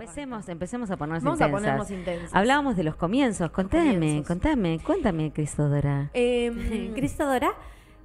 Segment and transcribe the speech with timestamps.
[0.00, 1.62] Empecemos, empecemos a ponernos Vamos a intensas.
[1.62, 2.34] ponernos intensas.
[2.34, 3.50] Hablábamos de los comienzos.
[3.50, 4.26] Contame, comienzos.
[4.26, 6.10] contame, cuéntame, Cristodora.
[6.12, 7.52] Em, Cristodora,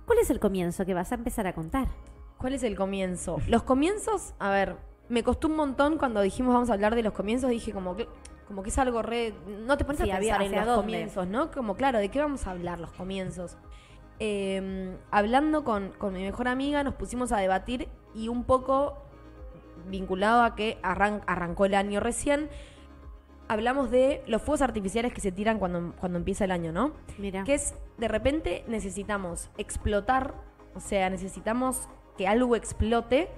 [0.06, 1.88] ¿cuál es el comienzo que vas a empezar a contar?
[2.38, 3.38] ¿Cuál es el comienzo?
[3.48, 4.76] Los comienzos, a ver,
[5.10, 8.08] me costó un montón cuando dijimos vamos a hablar de los comienzos, dije como que
[8.48, 9.34] como que es algo re...
[9.66, 10.92] No te pones Sí, a había- pensar en ¿hacia los dónde?
[10.94, 11.52] comienzos, ¿no?
[11.52, 13.56] Como claro, ¿de qué vamos a hablar los comienzos?
[14.20, 18.98] Eh, hablando con, con mi mejor amiga nos pusimos a debatir y un poco
[19.88, 22.50] vinculado a que arran- arrancó el año recién,
[23.48, 26.94] hablamos de los fuegos artificiales que se tiran cuando, cuando empieza el año, ¿no?
[27.18, 27.44] Mira.
[27.44, 30.34] Que es, de repente necesitamos explotar,
[30.76, 33.30] o sea, necesitamos que algo explote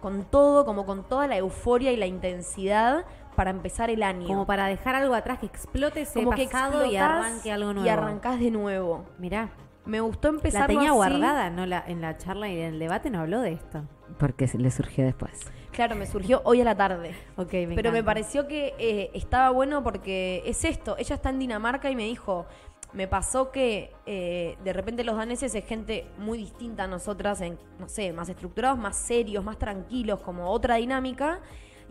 [0.00, 3.04] con todo, como con toda la euforia y la intensidad
[3.36, 4.26] para empezar el año.
[4.26, 7.86] Como para dejar algo atrás que explote ese Como que pasado y arranque algo nuevo.
[7.86, 9.04] Y arrancás de nuevo.
[9.18, 9.50] Mirá,
[9.84, 13.10] Me gustó empezar la tenía guardada, no la, en la charla y en el debate
[13.10, 13.82] no habló de esto.
[14.18, 15.50] Porque se le surgió después.
[15.72, 17.14] Claro, me surgió hoy a la tarde.
[17.36, 20.96] Ok, me Pero me pareció que eh, estaba bueno porque es esto.
[20.98, 22.46] Ella está en Dinamarca y me dijo,
[22.92, 27.58] me pasó que eh, de repente los daneses es gente muy distinta a nosotras, en,
[27.78, 31.40] no sé, más estructurados, más serios, más tranquilos, como otra dinámica.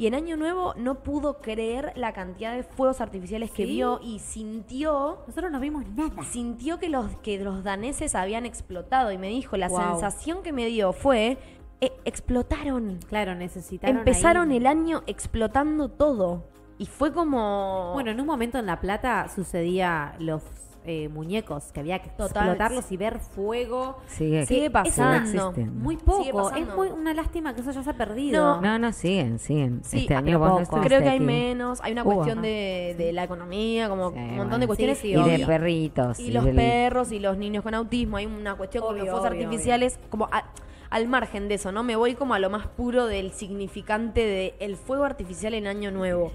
[0.02, 4.18] Y en Año Nuevo no pudo creer la cantidad de fuegos artificiales que vio y
[4.18, 6.24] sintió Nosotros no vimos nada.
[6.24, 9.80] sintió que los, que los daneses habían explotado y me dijo, la Wow.
[9.92, 11.38] sensación que me dio fue,
[11.82, 12.98] eh, explotaron.
[13.10, 16.46] Claro, necesitaron Empezaron ahí- el año explotando todo.
[16.80, 17.92] Y fue como...
[17.94, 20.42] Bueno, en un momento en La Plata sucedía los
[20.86, 22.26] eh, muñecos, que había que Total.
[22.48, 23.98] explotarlos y ver fuego.
[24.08, 25.54] Sigue, pasando.
[25.74, 26.52] Muy Sigue poco.
[26.56, 28.56] Es muy una lástima que eso ya se ha perdido.
[28.56, 28.62] No.
[28.62, 29.82] No, no, siguen, siguen.
[29.84, 31.26] Sí, este año vos no Creo que hay aquí.
[31.26, 32.16] menos, hay una Hubo.
[32.16, 34.58] cuestión de, de la economía, como Sí, un montón bueno.
[34.60, 34.98] de cuestiones.
[34.98, 35.48] Sí, sí, Y de obvio.
[35.48, 36.20] perritos.
[36.20, 39.30] Y los del- perros y los niños con autismo, hay una cuestión con los fuegos
[39.30, 40.46] obvio, artificiales, como a-
[40.90, 41.84] al margen de eso, ¿no?
[41.84, 45.92] Me voy como a lo más puro del significante de el fuego artificial en Año
[45.92, 46.32] Nuevo.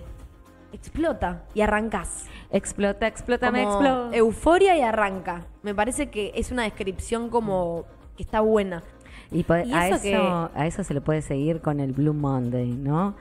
[0.77, 2.27] Explota y arrancás.
[2.50, 4.16] Explota, explota, me Como explota.
[4.16, 5.46] Euforia y arranca.
[5.62, 7.84] Me parece que es una descripción como
[8.16, 8.82] que está buena.
[9.31, 11.92] Y, po- Y a, eso eso, que- a eso se le puede seguir con el
[11.92, 13.16] Blue Monday, ¿no?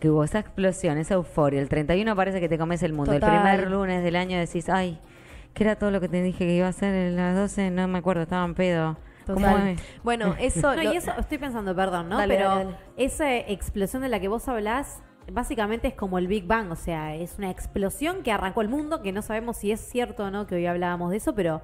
[0.00, 1.60] Que hubo esa explosión, esa euforia.
[1.60, 3.12] El 31 parece que te comes el mundo.
[3.12, 3.34] Total.
[3.34, 5.00] El primer lunes del año decís, ay,
[5.54, 7.70] ¿qué era todo lo que te dije que iba a hacer a las 12?
[7.70, 8.96] No me acuerdo, estaba en pedo.
[9.26, 9.68] ¿Cómo Total.
[9.68, 9.80] es?
[10.04, 10.76] Bueno, eso.
[10.76, 12.18] No, lo- y eso estoy pensando, perdón, ¿no?
[12.18, 12.76] Dale, Pero dale, dale.
[12.96, 15.02] esa explosión de la que vos hablás,
[15.32, 19.02] básicamente es como el Big Bang, o sea, es una explosión que arrancó el mundo,
[19.02, 21.60] que no sabemos si es cierto o no, que hoy hablábamos de eso, pero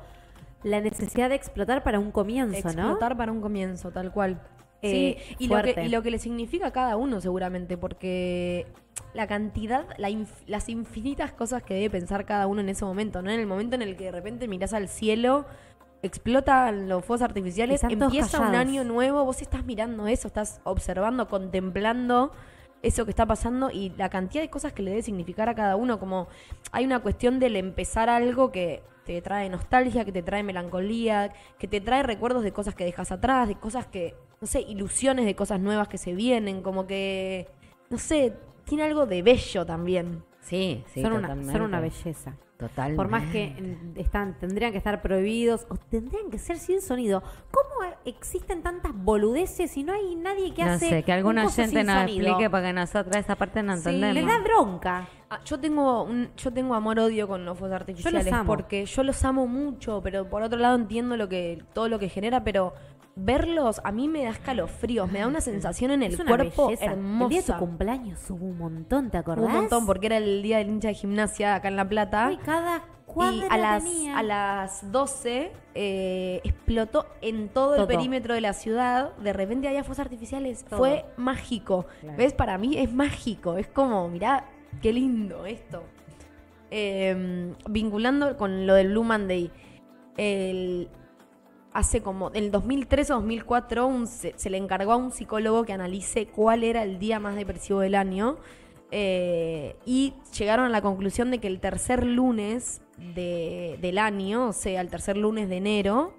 [0.62, 4.40] la necesidad de explotar para un comienzo, explotar para un comienzo, tal cual.
[4.82, 8.66] Eh, sí, y lo, que, y lo que le significa a cada uno seguramente, porque
[9.14, 13.22] la cantidad, la inf- las infinitas cosas que debe pensar cada uno en ese momento,
[13.22, 13.30] ¿no?
[13.30, 15.46] En el momento en el que de repente mirás al cielo,
[16.02, 22.32] explotan los fuegos artificiales, empieza un año nuevo, vos estás mirando eso, estás observando, contemplando
[22.84, 25.74] eso que está pasando y la cantidad de cosas que le debe significar a cada
[25.74, 26.28] uno, como
[26.70, 31.66] hay una cuestión del empezar algo que te trae nostalgia, que te trae melancolía, que
[31.66, 35.34] te trae recuerdos de cosas que dejas atrás, de cosas que, no sé, ilusiones de
[35.34, 37.48] cosas nuevas que se vienen, como que,
[37.88, 38.34] no sé,
[38.64, 40.22] tiene algo de bello también.
[40.40, 42.36] Sí, sí, son, una, son una belleza.
[42.56, 42.96] Totalmente.
[42.96, 43.48] Por más que
[43.94, 47.20] mm, están, tendrían que estar prohibidos o tendrían que ser sin sonido.
[47.50, 51.12] ¿Cómo existen tantas boludeces y no hay nadie que No hace sé, que
[51.48, 52.26] oyente sin nos sonido?
[52.28, 54.14] explique porque nosotros esa parte no Sí, entendemos.
[54.14, 55.08] Le da bronca.
[55.30, 58.46] Ah, yo tengo un, yo tengo amor odio con los fuegos artificiales amo.
[58.46, 62.08] porque yo los amo mucho, pero por otro lado entiendo lo que todo lo que
[62.08, 62.72] genera, pero
[63.16, 66.84] verlos a mí me da escalofríos, me da una sensación en el cuerpo belleza.
[66.84, 67.24] hermosa.
[67.24, 69.46] El día de tu cumpleaños hubo un montón, ¿te acordás?
[69.46, 72.28] un montón porque era el día del hincha de gimnasia acá en La Plata.
[72.28, 72.82] Uy, cada
[73.16, 74.18] y a las, tenía.
[74.18, 79.14] a las 12 eh, explotó en todo, el perímetro de la ciudad.
[79.16, 80.64] De repente había fuegos artificiales.
[80.64, 80.78] Todo.
[80.78, 81.86] Fue mágico.
[82.00, 82.16] Claro.
[82.18, 82.32] ¿Ves?
[82.32, 83.56] Para mí es mágico.
[83.56, 84.46] Es como, mirá,
[84.82, 85.84] qué lindo esto.
[86.70, 89.50] Eh, vinculando con lo del Blue Monday.
[90.16, 90.88] El,
[91.74, 95.72] hace como, en el 2003 o 2004, un- se, le encargó a un psicólogo que
[95.74, 98.38] analice cuál era el día más depresivo del año.
[98.96, 102.80] eh, y llegaron a la conclusión de que el tercer lunes
[103.14, 106.14] de- del año, o sea, el tercer lunes de enero,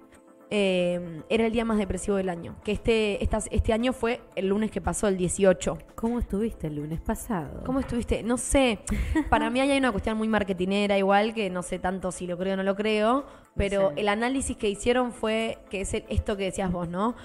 [0.50, 2.56] eh, era el día más depresivo del año.
[2.64, 5.78] Que este, estas- este año fue el lunes que pasó, el 18.
[5.94, 7.62] ¿Cómo estuviste el lunes pasado?
[7.64, 8.22] ¿Cómo estuviste?
[8.22, 8.78] No sé.
[9.30, 12.38] Para mí ahí hay una cuestión muy marketinera igual, que no sé tanto si lo
[12.38, 13.26] creo o no lo creo,
[13.56, 14.00] pero sé.
[14.00, 17.16] el análisis que hicieron fue que es el- esto que decías vos, ¿no?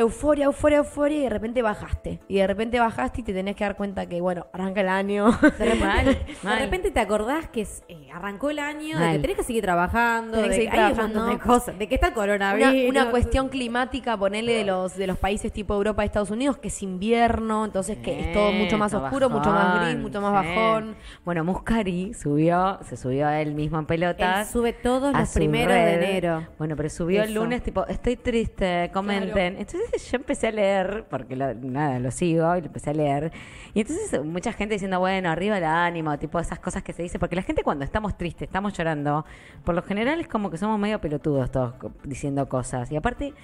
[0.00, 2.20] Euforia, euforia, euforia y de repente bajaste.
[2.28, 5.30] Y de repente bajaste y te tenés que dar cuenta que, bueno, arranca el año.
[5.30, 9.18] De repente, Mal, de repente te acordás que es- eh, arrancó el año, de que
[9.20, 11.94] tenés que seguir trabajando, Tenés que de seguir que hay un de cosas, de que
[11.94, 12.88] está el coronavirus.
[12.90, 16.68] una cuestión climática, ponele de los, de los países tipo Europa y Estados Unidos, que
[16.68, 20.48] es invierno, entonces que es todo mucho más oscuro, mucho más gris, mucho más sí.
[20.54, 20.96] bajón.
[21.24, 24.50] Bueno, Muscari subió, se subió a él mismo en Él pelotas.
[24.50, 26.46] sube todos los primeros de enero.
[26.58, 27.40] Bueno, pero subió el Eso.
[27.40, 29.56] lunes tipo, estoy triste, comenten.
[29.58, 33.32] Entonces yo empecé a leer, porque lo- nada, lo sigo y lo empecé a leer.
[33.74, 37.18] Y entonces mucha gente diciendo, bueno, arriba el ánimo, tipo esas cosas que se dice.
[37.18, 39.24] Porque la gente cuando estamos tristes, estamos llorando,
[39.64, 42.90] por lo general es como que somos medio pelotudos todos diciendo cosas.
[42.92, 43.34] Y aparte...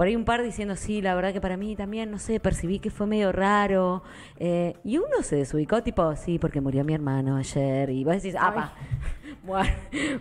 [0.00, 2.78] Por ahí un par diciendo, sí, la verdad que para mí también, no sé, percibí
[2.78, 4.02] que fue medio raro.
[4.38, 7.90] Eh, y uno se desubicó, tipo, sí, porque murió mi hermano ayer.
[7.90, 8.72] Y vos decís, apa,
[9.42, 9.68] bueno,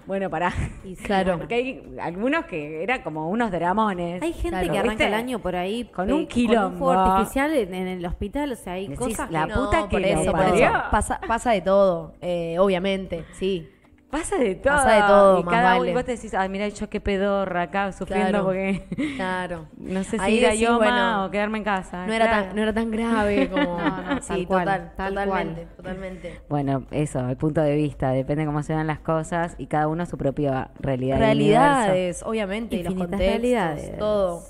[0.05, 0.51] bueno, pará.
[0.83, 1.37] Y sí, Claro.
[1.37, 4.21] Porque hay algunos que eran como unos dramones.
[4.21, 5.07] Hay gente Claro, que arranca ¿viste?
[5.07, 6.77] el año por ahí Con eh, un quilombo.
[6.77, 9.87] fuego artificial en, en el hospital, o sea, hay Decís, cosas la que puta No,
[9.87, 10.73] que por eso, por eso.
[10.91, 13.69] Pasa, pasa de todo, eh, obviamente, sí.
[14.09, 14.73] Pasa de todo.
[14.73, 15.93] Pasa de todo, Y más cada uno, vale.
[15.93, 18.45] vos te decís, ay, mira, yo qué pedorra acá sufriendo Claro.
[18.45, 19.67] porque Claro.
[19.77, 22.07] no sé si Ahí ir a Yoma bueno, o quedarme en casa.
[22.07, 22.45] No era, Claro.
[22.47, 23.77] tan, no era tan grave como...
[23.79, 25.75] No, no, sí, tal cual, total, tal totalmente, cual.
[25.75, 26.41] totalmente.
[26.49, 30.05] Bueno, eso, el punto de vista, depende cómo se dan las cosas y cada uno
[30.07, 31.19] su propia realidad.
[31.19, 33.97] Realidades, obviamente, y los contextos, realidades.
[33.99, 34.41] todo.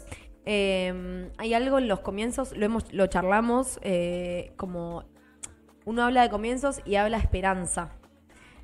[0.45, 5.03] Eh, hay algo en los comienzos, lo hemos, lo charlamos, eh, como
[5.85, 7.89] uno habla de comienzos y habla esperanza,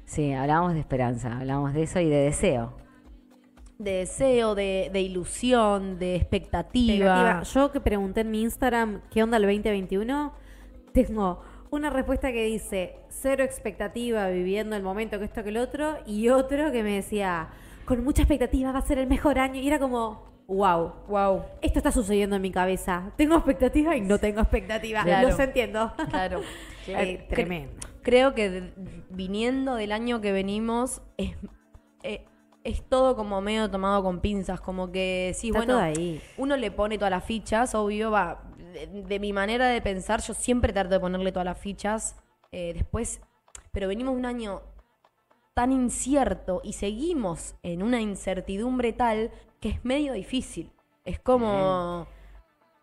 [0.05, 2.77] Sí, hablábamos de esperanza, hablábamos de eso y de deseo.
[3.77, 6.93] de deseo, de, de ilusión, de expectativa.
[6.95, 7.43] Expectativa.
[7.43, 10.33] Yo que pregunté en mi Instagram qué onda el 2021,
[10.93, 11.41] tengo
[11.71, 16.29] una respuesta que dice cero expectativa viviendo el momento que esto que el otro y
[16.29, 17.49] otro que me decía
[17.83, 20.93] con mucha expectativa va a ser el mejor año y era como wow.
[21.07, 23.11] Wow, Esto está sucediendo en mi cabeza.
[23.17, 25.03] Tengo expectativa y no tengo expectativa.
[25.03, 25.29] Claro.
[25.29, 25.93] Los entiendo.
[26.09, 26.41] claro.
[26.87, 27.94] Eh, tremendo.
[28.05, 28.73] Creo que de-
[29.09, 31.35] viniendo del año que venimos es,
[32.03, 32.23] eh,
[32.63, 36.21] es todo como medio tomado con pinzas, como que sí, Está bueno, ahí.
[36.37, 38.43] uno le pone todas las fichas, obvio, va.
[38.73, 42.15] De, de mi manera de pensar, yo siempre trato de ponerle todas las fichas.
[42.51, 43.19] eh, después,
[43.73, 44.61] pero venimos un año
[45.53, 50.71] tan incierto y seguimos en una incertidumbre tal que es medio difícil.
[51.05, 52.07] Es como.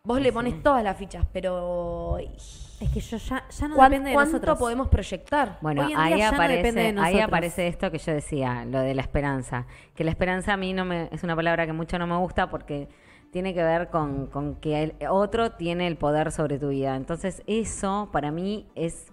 [0.05, 2.19] Vos le pones todas las fichas, pero.
[2.19, 4.59] Es que yo ya, ya no ¿cuán- depende de ¿Cuánto nosotros.
[4.59, 5.59] podemos proyectar?
[5.61, 7.23] Bueno, Hoy en día ahí no aparece, depende de ahí nosotros.
[7.23, 9.67] aparece esto que yo decía, lo de la esperanza.
[9.95, 12.51] Que la esperanza a mí no me, es una palabra que mucho no me gusta
[12.51, 12.89] porque
[13.31, 16.97] tiene que ver con, con que el otro tiene el poder sobre tu vida.
[16.97, 19.13] Entonces eso para mí es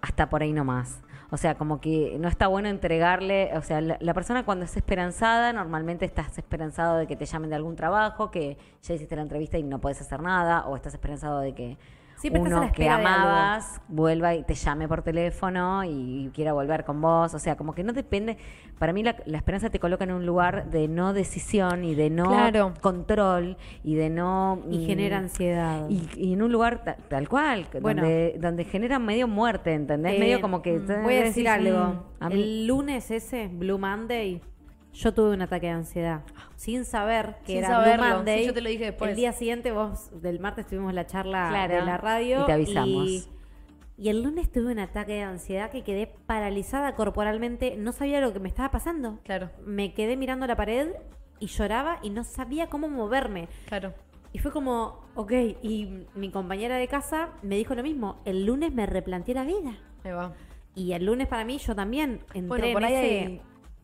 [0.00, 1.02] hasta por ahí nomás.
[1.30, 5.52] O sea, como que no está bueno entregarle, o sea, la, persona cuando es esperanzada,
[5.52, 9.56] normalmente estás esperanzado de que te llamen de algún trabajo, que ya hiciste la entrevista
[9.56, 11.78] y no puedes hacer nada, o estás esperanzado de que
[12.20, 16.52] Siempre estás a uno la que amabas vuelva y te llame por teléfono y quiera
[16.52, 17.32] volver con vos.
[17.34, 18.36] O sea, como que no depende.
[18.78, 22.10] Para mí la, la esperanza te coloca en un lugar de no decisión y de
[22.10, 22.74] no Claro.
[22.80, 24.62] control y de no...
[24.70, 25.88] Y mm, genera ansiedad.
[25.88, 28.02] Y, y en un lugar ta- tal cual, Bueno.
[28.02, 30.14] donde, donde genera medio muerte, ¿entendés?
[30.14, 30.78] Eh, medio como que...
[30.78, 32.04] mm, Voy a decir algo.
[32.20, 34.40] a mí- El lunes ese, Blue Monday,
[34.92, 36.22] yo tuve un ataque de ansiedad.
[36.56, 38.04] Sin saber que Sin era saberlo.
[38.06, 38.40] Blue Monday.
[38.40, 39.10] Sí, yo te lo dije después.
[39.10, 41.74] El día siguiente, vos, del martes, tuvimos la charla Claro.
[41.76, 42.42] de la radio.
[42.42, 43.06] Y te avisamos.
[43.08, 43.24] Y,
[43.96, 47.76] y el lunes tuve un ataque de ansiedad que quedé paralizada corporalmente.
[47.76, 49.18] No sabía lo que me estaba pasando.
[49.24, 50.88] Claro, Me quedé mirando la pared
[51.38, 53.48] y lloraba y no sabía cómo moverme.
[53.66, 53.92] claro.
[54.32, 58.20] Y fue como, ok, y mi compañera de casa me dijo lo mismo.
[58.24, 59.76] El lunes me replanteé la vida.
[60.04, 60.34] Ahí va.
[60.76, 63.40] Y el lunes para mí yo también entré Bueno, en por ahí ese- hay-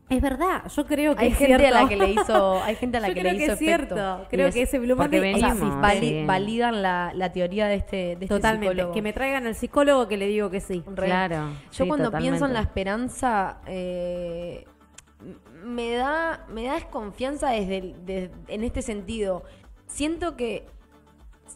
[0.09, 1.77] Es verdad, yo creo que Hay es gente cierto.
[1.77, 3.53] a la que le hizo, hay gente a la Yo que creo le que hizo
[3.53, 3.95] es efecto.
[3.95, 4.27] cierto.
[4.29, 7.75] Creo es que ese Blue Monday O sea, venimos, vali- validan la, la teoría de
[7.75, 8.67] este, de este Totalmente.
[8.73, 8.93] psicólogo.
[8.93, 10.81] Que me traigan al psicólogo que le digo que sí.
[10.87, 11.07] Re.
[11.07, 11.49] Claro.
[11.73, 14.63] Yo sí, cuando pienso en la esperanza, eh,
[15.65, 19.43] me, da, me da desconfianza desde el- de- en este sentido.
[19.87, 20.67] Siento que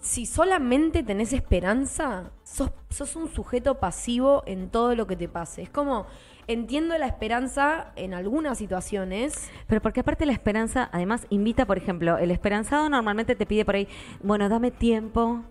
[0.01, 5.62] si solamente tenés esperanza, sos, sos un sujeto pasivo en todo lo que te pase.
[5.62, 6.05] Es como,
[6.53, 9.50] entiendo la esperanza en algunas situaciones.
[9.67, 13.75] Pero porque aparte la esperanza, además, invita, por ejemplo, el esperanzado normalmente te pide por
[13.75, 13.88] ahí,
[14.22, 15.43] bueno, dame tiempo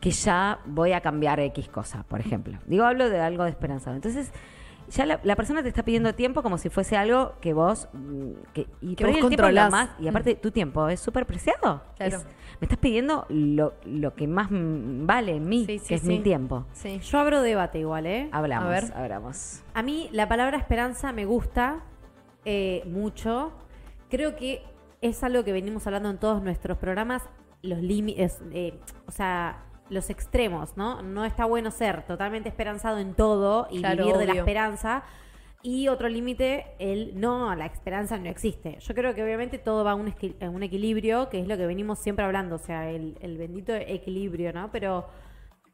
[0.00, 2.58] que ya voy a cambiar X cosa, por ejemplo.
[2.66, 3.96] Digo, hablo de algo de esperanzado.
[3.96, 4.30] Entonces,
[4.88, 7.88] ya la, la persona te está pidiendo tiempo como si fuese algo que vos...
[7.92, 9.90] mm, Que, y Que vos el tiempo más...
[9.98, 11.82] Y aparte, tu tiempo es súper preciado.
[11.96, 12.16] Claro.
[12.18, 12.26] Es-
[12.60, 16.00] me estás pidiendo lo, lo que más mm, vale en mí, Sí, sí, que es
[16.02, 16.08] sí.
[16.08, 16.64] mi tiempo.
[17.02, 18.28] Yo abro debate igual, ¿eh?
[18.32, 18.92] Hablamos, A ver.
[18.94, 19.62] hablamos.
[19.74, 21.80] A mí la palabra esperanza me gusta
[22.44, 23.52] eh, mucho.
[24.08, 24.62] Creo que
[25.02, 27.22] es algo que venimos hablando en todos nuestros programas.
[27.62, 28.78] los límites, eh,
[29.08, 31.02] o sea, los extremos, ¿no?
[31.02, 35.04] No está bueno ser totalmente esperanzado en todo y Claro, vivir de la esperanza.
[35.62, 38.78] Y otro límite, el no, la esperanza no existe.
[38.80, 41.66] Yo creo que obviamente todo va a un, a un equilibrio, que es lo que
[41.66, 44.70] venimos siempre hablando, o sea, el, el bendito equilibrio, ¿no?
[44.70, 45.08] Pero...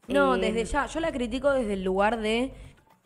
[0.09, 0.87] No, eh, desde ya.
[0.87, 2.53] Yo la critico desde el lugar de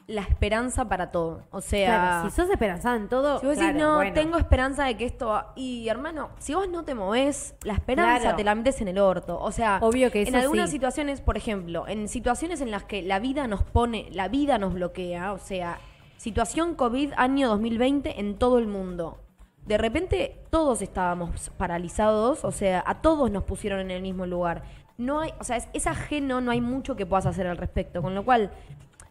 [0.09, 1.43] la esperanza para todo.
[1.51, 4.13] O sea, Claro, si sos esperanzado en todo, Si vos decís, no, bueno.
[4.15, 5.53] tengo esperanza de que esto va...
[5.57, 8.37] Y hermano, si vos no te movés, la esperanza Claro.
[8.37, 9.39] te la metes en el orto.
[9.41, 10.77] O sea, Obvio que en algunas sí.
[10.77, 14.75] situaciones, por ejemplo, en situaciones en las que la vida nos pone, la vida nos
[14.75, 15.79] bloquea, o sea,
[16.19, 19.19] situación COVID año 2020 en todo el mundo.
[19.65, 24.63] De repente todos estábamos paralizados, o sea, a todos nos pusieron en el mismo lugar.
[24.99, 28.01] No hay, o sea, es, es ajeno, no hay mucho que puedas hacer al respecto.
[28.01, 28.51] Con lo cual,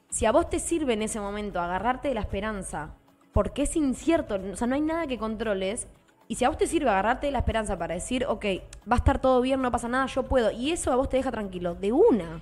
[0.10, 2.96] si a vos te sirve en ese momento agarrarte de la esperanza,
[3.34, 5.88] porque es incierto, o sea, no hay nada que controles,
[6.28, 8.46] y si a vos te sirve agarrarte de la esperanza para decir, ok,
[8.90, 11.18] va a estar todo bien, no pasa nada, yo puedo, y eso a vos te
[11.18, 12.42] deja tranquilo, de una.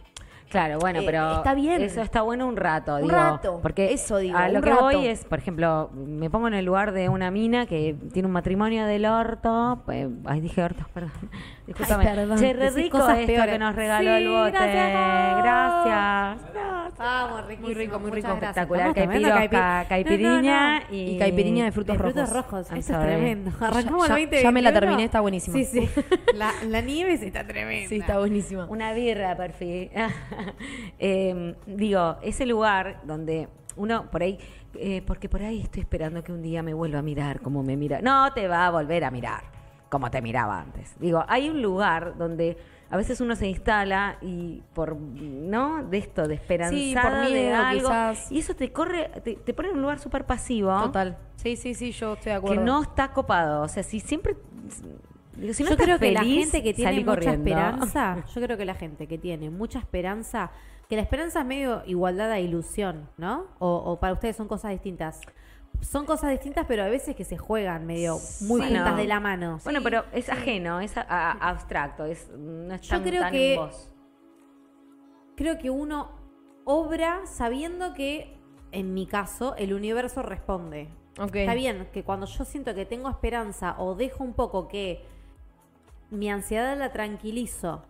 [0.49, 1.81] Claro, bueno, Eh, pero está bien.
[1.81, 4.69] eso está bueno un rato, Un digo, rato, porque eso digo, a lo un que
[4.69, 4.81] rato.
[4.83, 8.33] voy es, por ejemplo, me pongo en el lugar de una mina que tiene un
[8.33, 11.11] matrimonio del orto, eh, ay dije orto, perdón,
[11.67, 12.37] discúlpame, perdón.
[12.39, 13.53] che, re rico cosas esto peores.
[13.53, 15.37] que nos regaló Sí, el bote, gracias.
[15.43, 17.67] gracias, Vamos, riquísimo.
[17.67, 18.27] Muy rico, muy rico.
[18.27, 18.49] gracias.
[18.49, 20.95] espectacular, caipi- caipiriña No, no, no.
[20.95, 22.69] y, Y caipiriña de frutos De frutos rojos.
[22.69, 22.77] rojos.
[22.79, 23.51] Esto es tremendo.
[23.59, 25.57] Arrancamos Ya- el ya- 20 ya me la terminé, está buenísima.
[25.57, 25.89] Sí, sí.
[26.35, 27.89] La, la nieve sí está tremenda.
[27.89, 28.65] Sí, está buenísima.
[28.69, 29.89] Una birra, perfil.
[30.99, 34.37] Eh, digo, ese lugar donde uno por ahí,
[34.75, 37.75] eh, porque por ahí estoy esperando que un día me vuelva a mirar como me
[37.75, 38.01] mira.
[38.01, 39.43] No te va a volver a mirar
[39.93, 40.95] como te miraba antes.
[40.99, 42.57] Digo, hay un lugar donde
[42.89, 45.83] a veces uno se instala y por, ¿no?
[45.83, 47.89] De esto, de esperanzada Sí, por de miedo, algo.
[47.89, 48.31] quizás.
[48.31, 50.75] Y eso te corre, te, te pone en un lugar súper pasivo.
[50.81, 51.15] Total.
[51.35, 52.57] Sí, sí, sí, yo estoy de acuerdo.
[52.57, 53.61] Que no está copado.
[53.61, 54.35] O sea, si siempre...
[55.53, 57.49] Si no yo creo que la gente que tiene mucha corriendo.
[57.49, 60.49] esperanza, yo creo que la gente que tiene mucha esperanza,
[60.89, 63.45] que la esperanza es medio igualdad a ilusión, ¿no?
[63.59, 65.21] O, o para ustedes son cosas distintas.
[65.83, 68.77] Son cosas distintas, pero a veces que se juegan medio muy Bueno.
[68.77, 69.59] juntas de la mano.
[69.63, 73.31] Bueno, pero es ajeno, es a- a- abstracto, es, no es Yo tan, creo tan
[73.31, 73.89] que- en vos.
[75.35, 76.11] Creo que uno
[76.65, 78.37] obra sabiendo que,
[78.71, 80.89] en mi caso, el universo responde.
[81.19, 81.35] Ok.
[81.35, 85.05] Está bien que cuando yo siento que tengo esperanza o dejo un poco que
[86.09, 87.83] mi ansiedad la tranquilizo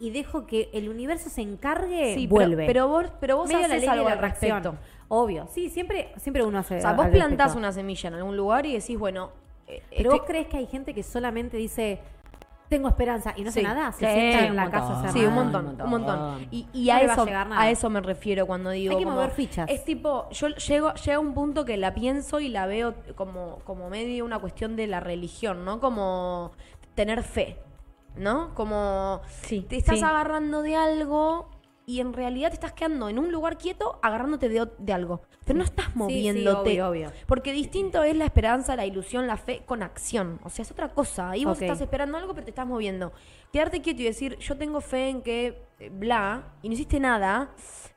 [0.00, 2.66] y dejo que el universo se encargue, Sí, vuelve.
[2.66, 4.74] Pero, pero vos, pero vos Medio la haces ley de algo la al respecto.
[5.08, 5.46] Obvio.
[5.52, 7.58] Sí, siempre, siempre uno hace O sea, vos plantás respecto.
[7.58, 9.30] una semilla en algún lugar y decís, bueno,
[9.68, 12.00] eh, Pero estoy- vos crees que hay gente que solamente dice
[12.68, 13.66] tengo esperanza y no hace Sí.
[13.66, 16.46] nada, se Sí, sienta en un la casa a Sí, un montón, un un montón.
[16.52, 17.62] Y, y No a, a eso, llegar nada.
[17.62, 18.92] a eso me refiero cuando digo.
[18.92, 19.68] Hay que como- mover fichas.
[19.68, 23.90] Es tipo, yo llego, llega un punto que la pienso y la veo como, como
[23.90, 25.80] medio una cuestión de la religión, ¿no?
[25.80, 26.52] Como
[26.94, 27.56] tener fe,
[28.16, 28.54] ¿no?
[28.54, 30.04] Como Sí, te estás sí.
[30.04, 31.48] agarrando de algo
[31.86, 35.22] y en realidad te estás quedando en un lugar quieto agarrándote de, algo.
[35.44, 36.70] Pero no estás sí, moviéndote.
[36.82, 37.12] obvio, obvio.
[37.26, 40.38] Porque distinto es la esperanza, la ilusión, la fe con acción.
[40.44, 41.30] O sea, es otra cosa.
[41.30, 43.12] Ahí vos estás esperando algo, pero te estás moviendo.
[43.52, 47.50] Quedarte quieto y decir, yo tengo fe en que eh, bla, y no hiciste nada,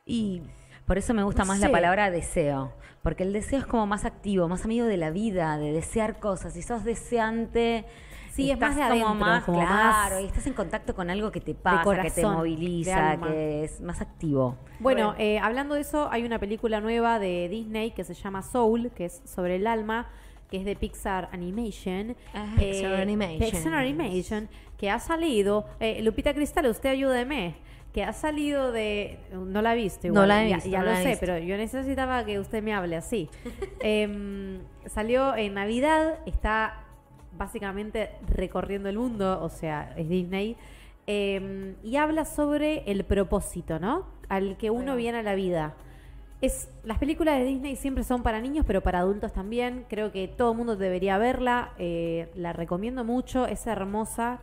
[0.05, 0.41] y
[0.88, 1.65] Por eso me gusta No más sé.
[1.67, 2.74] la palabra deseo.
[3.03, 6.53] Porque el deseo es como más activo, más amigo de la vida, de desear cosas.
[6.53, 7.86] Si sos deseante,
[8.36, 11.10] Sí, es más de como adentro, más como claro, más y estás en contacto con
[11.10, 14.58] algo que te pasa, que te moviliza, que es más activo.
[14.80, 15.16] Bueno, Bueno.
[15.20, 19.06] eh, hablando de eso, hay una película nueva de Disney que se llama Soul, que
[19.06, 20.08] es sobre el alma,
[20.50, 22.16] que es de Pixar Animation.
[22.34, 23.40] Ah, Eh, Pixar Animation.
[23.52, 25.66] Pixar Animation, que ha salido.
[25.80, 27.56] eh, Lupita Cristal, usted ayúdeme.
[27.94, 29.20] Que ha salido de.
[29.32, 31.20] No la viste, No la he ya, visto, ya no lo sé, visto.
[31.20, 33.30] pero yo necesitaba que usted me hable así.
[33.82, 36.83] Em, salió en Navidad, está
[37.38, 40.56] básicamente recorriendo el mundo, o sea, es Disney.
[41.06, 44.06] em, y habla sobre el propósito, ¿no?
[44.30, 45.75] Al que uno viene a la vida.
[46.40, 49.86] Es, las películas de Disney siempre son para niños, pero para adultos también.
[49.90, 51.74] Creo que todo el mundo debería verla.
[51.78, 54.40] eh, la recomiendo mucho, es hermosa.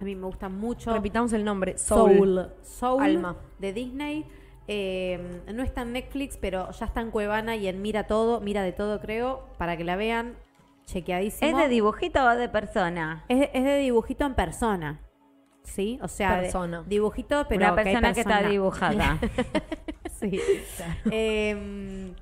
[0.00, 0.92] A mí me gusta mucho.
[0.92, 2.16] repitamos el nombre, Soul.
[2.16, 2.48] Soul.
[2.62, 3.36] Soul Alma.
[3.58, 4.26] de Disney.
[4.68, 8.62] Eh, no está en Netflix, pero ya está en Cuevana y en Mira Todo, Mira
[8.62, 10.34] de Todo creo, para que la vean.
[10.86, 11.50] Chequeadísimo.
[11.50, 13.24] ¿Es de dibujito o de persona?
[13.28, 15.00] Es de, es de dibujito en persona.
[15.64, 15.98] ¿Sí?
[16.00, 16.84] O sea, de- Persona.
[16.86, 18.50] dibujito, pero Una que hay persona que está persona.
[18.50, 19.18] dibujada.
[20.20, 20.40] Sí.
[21.10, 22.14] Eh,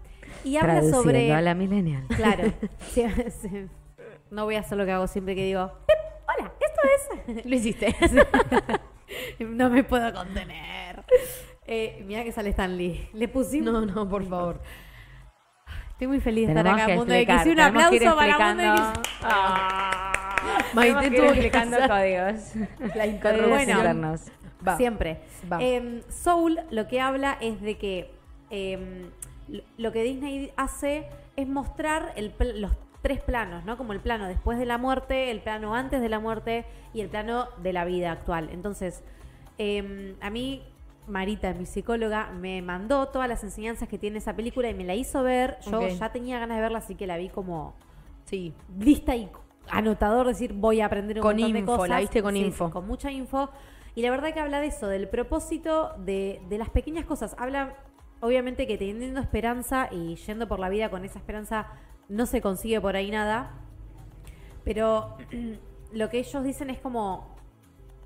[0.42, 1.32] y habla Traduciendo sobre.
[1.32, 2.04] a la millennial.
[2.08, 2.52] Claro.
[2.90, 3.04] Sí,
[3.42, 3.66] sí.
[4.30, 5.70] No voy a hacer lo que hago siempre que digo.
[5.86, 5.96] "Pip,
[6.38, 7.46] Hola, esto es.
[7.46, 7.94] Lo hiciste.
[9.40, 11.04] no me puedo contener.
[11.66, 13.08] Eh, mira que sale Stan Lee.
[13.12, 13.72] Le pusimos.
[13.72, 14.60] no, no, por favor.
[15.94, 17.52] Estoy muy feliz de estar acá en Mundo de explicar, X.
[17.52, 18.62] Un aplauso para Mundo.
[18.62, 19.10] X.
[19.22, 20.10] Ah.
[20.74, 22.54] Maite Maite tuvo explicando códigos.
[22.80, 23.60] la Códigos interrupción.
[23.78, 24.22] internos.
[24.66, 24.76] Va.
[24.76, 25.20] Siempre.
[25.50, 25.58] Va.
[25.62, 28.10] Em, Soul lo que habla es de que
[28.50, 29.10] em,
[29.78, 32.72] lo- que Disney hace es mostrar el los
[33.02, 33.76] tres planos, ¿no?
[33.76, 37.08] Como el plano después de la muerte, el plano antes de la muerte y el
[37.08, 38.48] plano de la vida actual.
[38.50, 39.04] Entonces,
[39.58, 40.62] em, a mí,
[41.06, 44.94] Marita, mi psicóloga, me mandó todas las enseñanzas que tiene esa película y me la
[44.94, 45.58] hizo ver.
[45.70, 47.74] Yo ya tenía ganas de verla, así que la vi como
[48.24, 48.54] Sí.
[48.78, 49.30] lista y
[49.70, 51.88] anotador, decir, voy a aprender un Con montón de info, cosas.
[51.90, 52.70] la viste con sí, info.
[52.70, 53.50] con mucha info.
[53.94, 57.36] Y la verdad que habla de eso, del propósito de, de las pequeñas cosas.
[57.38, 57.74] Habla,
[58.20, 61.66] obviamente, que teniendo esperanza y yendo por la vida con esa esperanza,
[62.08, 63.52] no se consigue por ahí nada.
[64.64, 65.16] Pero
[65.92, 67.33] lo que ellos dicen es como.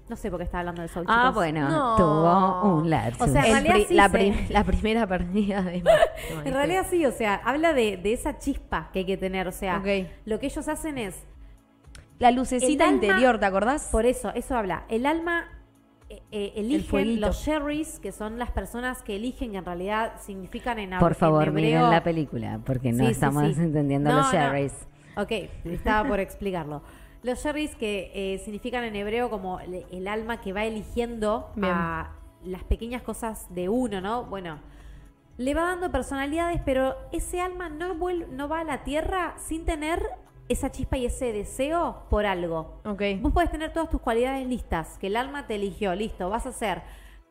[0.08, 1.34] No sé por qué está hablando de Soul, Ah, chicos.
[1.34, 1.96] bueno, No.
[1.96, 3.28] tuvo un lapsus.
[3.28, 5.82] O sea, en El realidad sí la, se- prim- la primera perdida de
[6.44, 9.46] En realidad sí, o sea, habla de, de esa chispa que hay que tener.
[9.48, 9.82] O sea,
[10.24, 11.14] lo que ellos hacen es
[12.18, 13.88] La lucecita El alma- interior, ¿te acordás?
[13.92, 14.84] Por eso, eso habla.
[14.88, 15.44] El alma
[16.10, 17.26] eh, eh, eligen fueguito.
[17.26, 21.16] los sherries, que son las personas que eligen, que en realidad significan en Por en
[21.18, 23.60] favor, hebreo- miren la película, porque no Sí, estamos sí.
[23.60, 24.32] entendiendo No, los no.
[24.32, 24.72] sherries.
[25.18, 25.32] Ok,
[25.64, 26.82] estaba por explicarlo.
[27.28, 32.12] Los sherries que eh, significan en hebreo como el, el alma que va eligiendo a
[32.42, 34.25] las pequeñas cosas de uno, ¿no?
[34.25, 34.58] Bueno,
[35.37, 39.66] le va dando personalidades, pero ese alma no, vuel- no va a la tierra sin
[39.66, 40.02] tener
[40.49, 42.80] esa chispa y ese deseo por algo.
[42.87, 43.02] Ok.
[43.20, 46.52] Vos podés tener todas tus cualidades listas, que el alma te eligió, listo, vas a
[46.52, 46.80] ser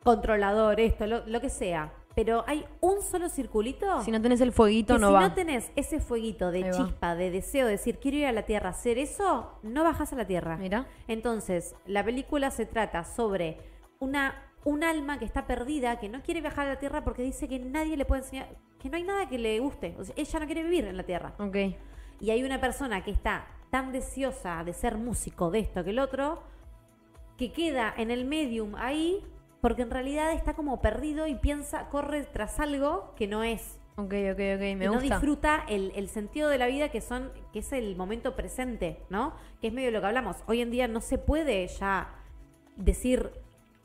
[0.04, 1.92] controlador, esto, lo, lo que sea.
[2.18, 4.02] Pero hay un solo circulito.
[4.02, 5.20] Si no tenés el fueguito, que no si va.
[5.20, 6.76] no tenés ese fueguito de Ahí va.
[6.76, 10.16] chispa, de deseo, de decir quiero ir a la tierra, hacer eso, no bajas a
[10.16, 10.56] la tierra.
[10.56, 10.88] Mira.
[11.06, 13.58] Entonces, la película se trata sobre
[14.00, 14.34] una
[14.64, 17.60] un alma que está perdida, que no quiere viajar a la tierra porque dice que
[17.60, 18.48] nadie le puede enseñar,
[18.80, 19.94] que no hay nada que le guste.
[19.96, 21.34] O sea, ella no quiere vivir en la tierra.
[21.38, 21.56] Ok.
[22.20, 26.00] Y hay una persona que está tan deseosa de ser músico de esto que el
[26.00, 26.42] otro,
[27.36, 29.24] que queda en el medium ahí,
[29.60, 33.78] porque en realidad está como perdido y piensa, corre tras algo que no es.
[33.96, 34.60] Ok, ok, ok.
[34.60, 35.00] Me y no gusta.
[35.16, 39.34] disfruta el, el sentido de la vida que son, que es el momento presente, ¿no?
[39.60, 40.36] Que es medio lo que hablamos.
[40.46, 42.08] Hoy en día no se puede ya
[42.76, 43.30] decir,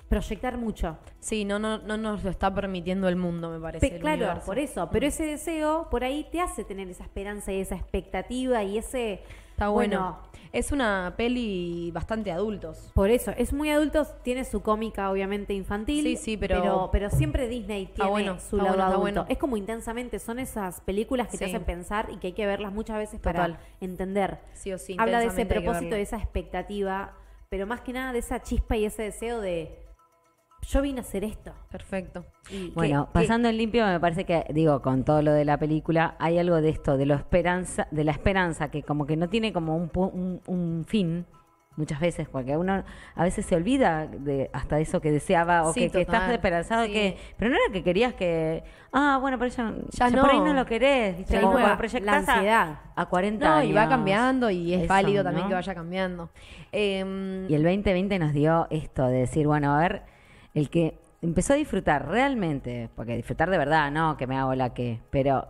[0.10, 1.00] proyectar mucho.
[1.20, 3.88] Sí, no, no, no nos lo está permitiendo el mundo, me parece.
[3.89, 4.46] Pe- el claro, universo.
[4.46, 4.89] por eso.
[4.92, 9.24] Pero ese deseo por ahí te hace tener esa esperanza y esa expectativa y ese...
[9.63, 10.19] Está bueno.
[10.52, 12.91] Es una peli bastante adultos.
[12.93, 16.04] Por eso, es muy adulto, tiene su cómica obviamente infantil.
[16.04, 16.89] Sí, sí, pero- pero...
[16.91, 19.02] pero siempre Disney tiene bueno, su lado bueno, adulto.
[19.02, 19.26] bueno.
[19.30, 22.71] Es como intensamente, son esas películas que te hacen pensar y que hay que verlas
[22.71, 24.38] muchas veces para entender.
[24.54, 24.95] Sí o sí.
[24.99, 27.13] Habla de ese propósito, de esa expectativa,
[27.49, 29.83] pero más que nada de esa chispa y ese deseo de
[30.63, 31.54] yo vine a hacer esto.
[31.71, 32.26] Perfecto.
[32.49, 35.58] Y Bueno, que- pasando en limpio, me parece que, digo, con todo lo de la
[35.58, 39.30] película, hay algo de esto, de lo esperanza, de la esperanza, que como que no
[39.30, 41.26] tiene como un, un, un fin,
[41.76, 42.84] muchas veces, porque uno
[43.15, 46.86] a veces se olvida de hasta eso que deseaba, o Sí, que, que estás esperanzado,
[46.86, 46.91] Sí.
[46.93, 50.38] que, pero no era que querías que, ah, bueno, pero ya, Ya ya por ahí
[50.38, 50.45] no.
[50.45, 51.41] no lo querés, ¿viste?
[51.41, 52.80] Como la a- ansiedad.
[52.95, 53.71] A, 40 No, años.
[53.71, 55.49] y va cambiando y es Eso, válido también ¿no?
[55.49, 56.30] que vaya cambiando.
[56.71, 60.04] Em, Y el 2020 nos dio esto de decir, bueno, a ver,
[60.54, 64.74] el que empezó a disfrutar realmente, porque disfrutar de verdad, no que me hago la
[64.74, 65.48] que, pero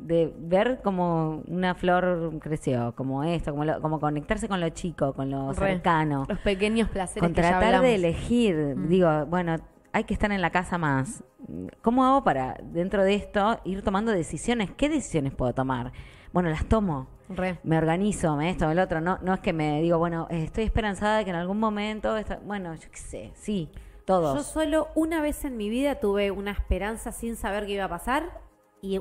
[0.00, 5.12] de ver como una flor creció, como esto, como, lo- como conectarse con lo chico,
[5.12, 5.72] con lo Re.
[5.72, 9.56] cercano, los pequeños placeres con que ya tratar de elegir, digo, bueno,
[9.92, 11.22] hay que estar en la casa más.
[11.82, 14.70] ¿Cómo hago para, dentro de esto, ir tomando decisiones?
[14.76, 15.92] ¿Qué decisiones puedo tomar?
[16.32, 17.58] Bueno, las tomo Re.
[17.64, 19.00] me organizo, me esto, el otro.
[19.00, 22.38] No, no es que me digo, bueno, estoy esperanzada de que en algún momento, esta-
[22.44, 23.68] bueno, yo qué sé, sí,
[24.08, 24.36] todos.
[24.36, 27.88] Yo solo una vez en mi vida tuve una esperanza sin saber qué iba a
[27.88, 28.40] pasar
[28.82, 29.00] y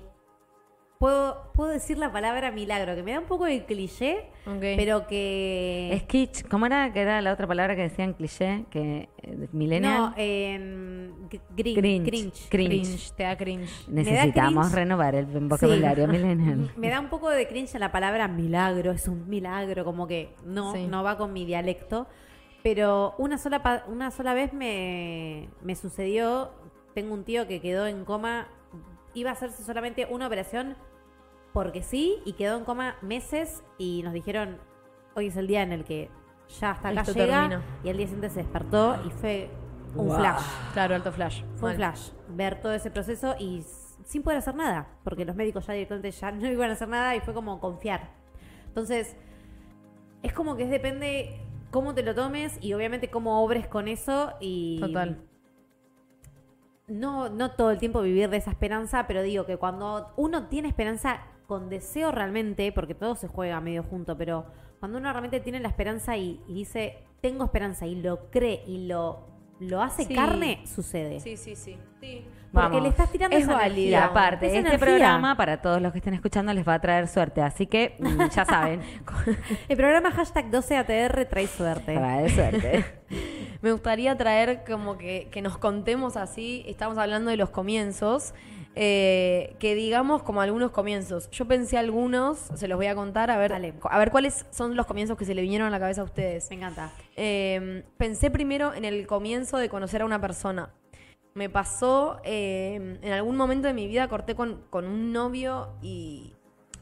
[1.00, 4.30] puedo, puedo decir la palabra milagro, que me da un poco de cliché,
[4.76, 5.92] pero que...
[5.94, 8.66] Es kitsch, ¿cómo era que era la otra palabra que decían cliché?
[8.72, 9.98] Que eh, millennial.
[9.98, 11.12] No, eh,
[11.56, 12.10] grin- Cringe.
[12.10, 12.50] cringe.
[12.50, 12.82] Cringe.
[12.82, 13.72] Cringe, te da cringe.
[13.88, 14.76] da Necesitamos cringe.
[14.76, 16.72] renovar el vocabulario millennial.
[16.76, 20.74] Me da un poco de cringe la palabra milagro, es un milagro, como que no,
[20.74, 20.88] Sí.
[20.88, 22.08] no va con mi dialecto.
[22.74, 26.50] Pero una sola, pa- una sola vez me, me sucedió,
[26.94, 28.50] tengo un tío que quedó en coma,
[29.14, 30.76] iba a hacerse solamente una operación
[31.54, 34.58] porque sí, y quedó en coma meses y nos dijeron,
[35.16, 36.10] hoy es el día en el que
[36.60, 39.50] ya hasta acá Esto llega, y al día siguiente se despertó y fue
[39.96, 40.18] un Wow.
[40.18, 40.44] flash.
[40.74, 41.44] Claro, alto flash.
[41.56, 42.10] Fue un flash.
[42.28, 43.64] Ver todo ese proceso y
[44.04, 44.88] sin poder hacer nada.
[45.06, 48.10] Porque los médicos ya directamente ya no iban a hacer nada y fue como confiar.
[48.68, 49.16] Entonces,
[50.22, 51.40] es como que es depende
[51.72, 54.80] cómo te lo tomes y obviamente cómo obres con eso y...
[54.80, 55.22] Total.
[56.88, 60.70] No, no todo el tiempo vivir de esa esperanza, pero digo que cuando uno tiene
[60.70, 64.46] esperanza, con deseo realmente, porque todo se juega medio junto, pero
[64.80, 68.88] cuando uno realmente tiene la esperanza y, y dice, tengo esperanza y lo cree y
[68.88, 69.28] lo,
[69.60, 70.14] lo hace Sí.
[70.16, 71.20] carne, sucede.
[71.20, 71.78] Sí, sí, sí.
[72.00, 72.26] sí.
[72.52, 72.84] Porque Vamos.
[72.84, 73.82] le estás tirando Es esa válida.
[73.98, 74.06] Energía.
[74.06, 74.80] aparte, este energía.
[74.80, 77.42] programa, para todos los que estén escuchando, les va a traer suerte.
[77.42, 78.82] Así que mm, ya saben,
[79.70, 81.94] El programa hashtag 12ATR trae suerte.
[81.96, 82.86] trae suerte.
[83.62, 88.34] Me gustaría traer como que, que nos contemos así, estamos hablando de los comienzos,
[88.76, 91.30] eh, que digamos como algunos comienzos.
[91.32, 93.74] Yo pensé algunos, se los voy a contar, a ver, Dale.
[93.90, 96.48] a ver cuáles son los comienzos que se le vinieron a la cabeza a ustedes.
[96.52, 96.92] Me encanta.
[97.16, 100.70] Eh, pensé primero en el comienzo de conocer a una persona.
[101.38, 106.34] Me pasó, eh, en algún momento de mi vida corté con, con un novio y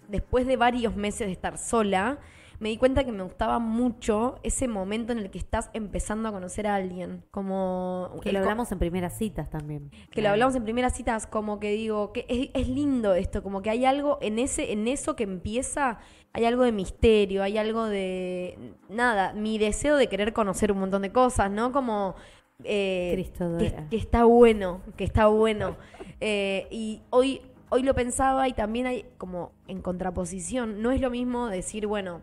[0.08, 2.20] después de varios meses de estar sola,
[2.58, 6.32] me di cuenta que me gustaba mucho ese momento en el que estás empezando a
[6.32, 7.26] conocer a alguien.
[7.32, 9.92] Como Que lo co- hablamos en primeras citas también.
[10.10, 13.62] que lo hablamos en primeras citas, como que digo, que es, es lindo esto, como
[13.62, 16.00] que hay algo en ese, en eso que empieza,
[16.32, 21.02] hay algo de misterio, hay algo de nada, mi deseo de querer conocer un montón
[21.02, 21.74] de cosas, ¿no?
[21.74, 22.16] Como
[22.64, 25.76] eh, Cristo que, que está bueno, que está bueno.
[26.22, 31.10] Eh, y hoy, hoy lo pensaba y también hay como en contraposición, no es lo
[31.10, 32.22] mismo decir, bueno,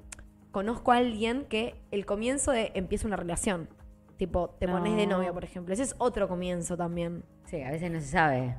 [0.50, 3.68] conozco a alguien que el comienzo de empieza una relación.
[4.16, 5.16] Tipo, te pones de No.
[5.16, 5.74] novia, por ejemplo.
[5.74, 7.24] Ese es otro comienzo también.
[7.46, 8.54] Sí, a veces no se sabe.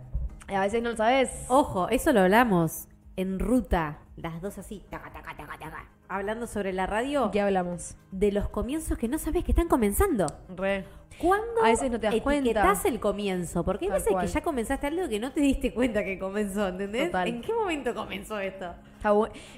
[0.49, 1.45] A veces no lo sabes.
[1.47, 6.73] Ojo, eso lo hablamos en ruta, las dos así, taca, taca, taca, taca, hablando sobre
[6.73, 7.95] la radio ¿Qué hablamos?
[8.11, 10.25] de los comienzos que no sabes que están comenzando.
[10.55, 10.85] Re.
[11.19, 12.87] ¿Cuándo A veces no te das etiquetás cuenta.
[12.89, 13.63] el comienzo?
[13.63, 14.25] Porque hay Tal veces cual.
[14.25, 17.05] que ya comenzaste algo que no te diste cuenta que comenzó, ¿entendés?
[17.11, 17.27] Total.
[17.27, 18.73] ¿En qué momento comenzó esto?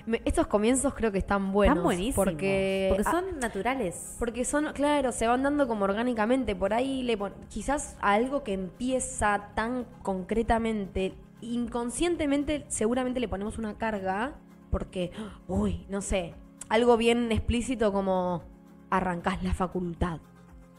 [0.06, 1.76] Me- estos comienzos creo que están buenos.
[1.78, 2.16] Están buenísimos.
[2.16, 4.16] Porque, porque ah, son naturales.
[4.20, 6.56] porque son, claro, se van dando como orgánicamente.
[6.58, 7.18] Por ahí le
[7.50, 14.34] quizás a algo que empieza tan concretamente, inconscientemente seguramente le ponemos una carga
[14.72, 15.12] porque,
[15.48, 16.34] uy, no sé,
[16.70, 18.44] algo bien explícito como
[18.90, 20.20] arrancás la facultad.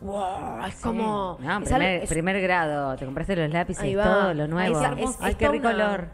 [0.00, 1.38] Wow, es como...
[1.40, 4.04] No, es primer, algo- es- primer grado, te compraste los lápices, va.
[4.04, 4.80] todo lo nuevo.
[4.80, 6.08] Está, es- Ay, qué rico una- olor.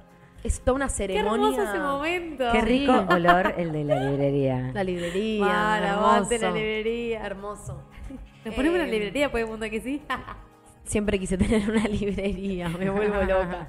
[0.44, 1.32] Es toda una Qué ceremonia.
[1.32, 2.44] hermoso ese momento.
[2.52, 4.70] Qué rico olor el de la librería.
[4.74, 5.44] La librería.
[5.44, 6.30] Mal, hermoso.
[6.40, 7.26] la librería.
[7.26, 7.82] Hermoso.
[8.44, 10.02] Nos ponemos Eh, una librería, puede mundo que sí.
[10.84, 13.68] Siempre quise tener una librería, me vuelvo loca.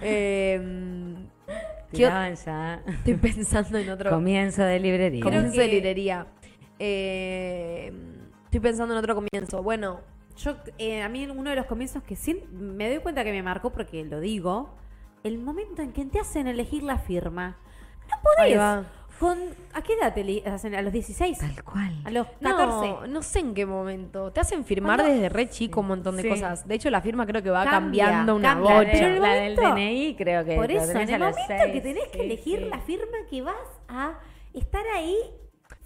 [0.00, 1.14] Eh,
[1.90, 2.82] ¿qué o- Tiraban ya.
[2.86, 5.22] estoy pensando en otro Comienzo de librería.
[5.22, 6.26] Comienzo de que- librería.
[6.78, 7.92] Eh,
[8.44, 9.62] estoy pensando en otro comienzo.
[9.62, 10.00] Bueno,
[10.36, 13.42] Yo, eh, a mí uno de los comienzos que sí me doy cuenta que me
[13.42, 14.70] marcó, porque lo digo,
[15.22, 17.58] el momento en que te hacen elegir la firma.
[18.08, 18.86] No Ahí podés.
[19.20, 19.38] Con,
[19.74, 20.74] ¿A qué edad te hacen?
[20.74, 21.38] ¿A los 16?
[21.38, 21.92] Tal cual.
[22.06, 22.88] ¿A los 14?
[22.88, 24.32] no, no sé en qué momento.
[24.32, 25.14] Te hacen firmar ¿Cuándo?
[25.14, 26.28] desde re chico un montón de Sí.
[26.30, 26.66] cosas.
[26.66, 28.76] De hecho, la firma creo que va Cambia, cambiando una cambia.
[28.78, 28.90] bocha.
[28.92, 31.72] Pero el la del momento- DNI creo que Por lo eso, en el momento seis.
[31.72, 32.64] que tenés que elegir sí.
[32.70, 33.54] la firma que vas
[33.88, 34.14] a
[34.54, 35.16] estar ahí.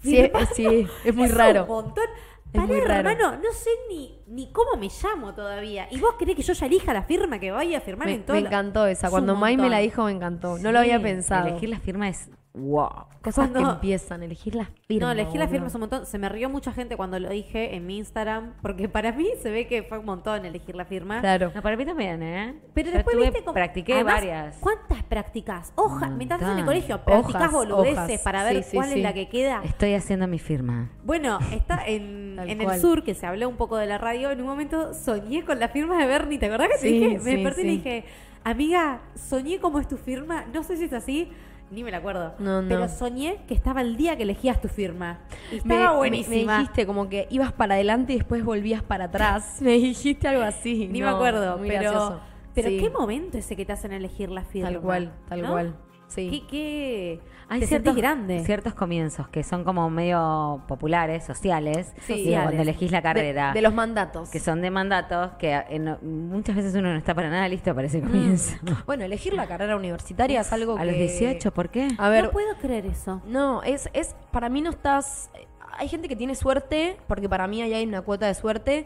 [0.01, 1.65] Sí, es, firmando, sí, es muy un raro.
[1.65, 2.05] montón.
[2.53, 3.09] Es Pará, muy raro.
[3.09, 5.89] hermano, no sé ni, ni cómo me llamo todavía.
[5.91, 8.23] ¿Y vos querés que yo ya elija la firma que vaya a firmar Me, en
[8.23, 8.37] todo?
[8.39, 9.07] me encantó esa.
[9.07, 9.71] Es Cuando un Mai me montón.
[9.71, 10.57] la dijo, me encantó.
[10.59, 11.49] No lo había pensado.
[11.49, 12.89] Elegir la firma es wow.
[13.23, 15.07] Cosas que Cuando- empiezan, elegir la firma.
[15.07, 15.49] No, elegí la boludo.
[15.49, 16.05] firma es un montón.
[16.05, 19.49] Se me rió mucha gente cuando lo dije en mi Instagram, porque para mí se
[19.49, 21.21] ve que fue un montón elegir la firma.
[21.21, 21.51] Claro.
[21.55, 22.55] No, para mí también, ¿eh?
[22.73, 24.57] Pero Yo después viste como- practiqué Además, varias.
[24.59, 25.73] ¿Cuántas practicas?
[25.75, 28.21] Hoja, Un mientras estás en el colegio, practicás Hojas, boludeces hojas.
[28.21, 28.97] para ver Sí, sí, cuál sí.
[28.99, 29.61] es la que queda.
[29.63, 30.91] Estoy haciendo mi firma.
[31.03, 34.29] Bueno, está en, en el sur, que se habló un poco de la radio.
[34.29, 36.37] En un momento soñé con la firma de Bernie.
[36.37, 37.19] ¿Te acordás que te dije?
[37.19, 38.05] Me desperté y le dije,
[38.43, 40.45] amiga, soñé cómo es tu firma.
[40.53, 41.31] No sé si es así,
[41.71, 42.33] ni me la acuerdo.
[42.39, 42.67] No, no.
[42.69, 45.19] Pero soñé que estaba el día que elegías tu firma.
[45.51, 46.53] Y estaba me- buenísima.
[46.53, 49.57] me dijiste como que ibas para adelante y después volvías para atrás.
[49.61, 50.87] Me dijiste algo así.
[50.87, 52.19] Ni No, me acuerdo, muy pero, gracioso.
[52.53, 54.69] pero Sí, qué momento ese que te hacen elegir la firma.
[54.71, 55.51] Tal cual, tal ¿no?
[55.51, 55.75] cual.
[56.07, 56.29] Sí.
[56.29, 57.19] Qué, qué...
[57.47, 58.43] Hay te ciertos, grande.
[58.43, 62.13] ciertos comienzos que son como medio populares, sociales, Sí.
[62.13, 62.43] y Sociales.
[62.43, 64.29] cuando elegís la carrera, De, de los mandatos.
[64.29, 67.87] que son de mandatos, que eh, muchas veces uno no está para nada listo para
[67.87, 68.55] ese comienzo.
[68.85, 70.85] Bueno, elegir la carrera universitaria es algo A que...
[70.87, 71.87] los 18, ¿por qué?
[71.97, 73.21] A ver, no puedo creer eso.
[73.27, 75.29] No, es, es, para mí no estás,
[75.77, 78.85] hay gente que tiene suerte, porque para mí ahí hay una cuota de suerte,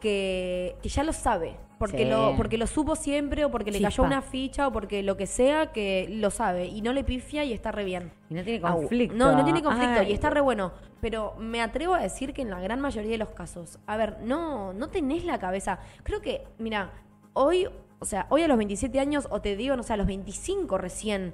[0.00, 2.10] que, que ya lo sabe, porque, Sí.
[2.10, 5.26] lo, porque lo supo siempre, o porque le cayó una ficha, o porque lo que
[5.26, 8.12] sea, que lo sabe, y no le pifia y está re bien.
[8.28, 9.16] Y no tiene conflicto.
[9.16, 10.72] No, no tiene conflicto Ay, y está re bueno.
[11.00, 14.18] Pero me atrevo a decir que en la gran mayoría de los casos, a ver,
[14.22, 15.78] no, no tenés la cabeza.
[16.02, 16.90] Creo que, mira,
[17.32, 17.66] hoy,
[17.98, 20.76] o sea, hoy a los 27 años, o te digo, no sé, a los 25
[20.76, 21.32] recién,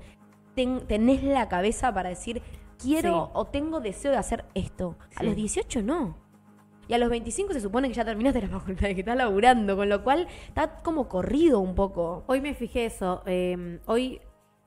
[0.55, 2.41] ten- tenés la cabeza para decir,
[2.81, 3.31] quiero Sí.
[3.35, 4.97] o tengo deseo de hacer esto.
[5.17, 6.17] A los 18 no.
[6.88, 9.88] Y a los 25 se supone que ya terminaste la facultad, que estás laburando, con
[9.88, 12.25] lo cual está como corrido un poco.
[12.27, 13.22] Hoy me fijé eso.
[13.27, 14.20] eh, hoy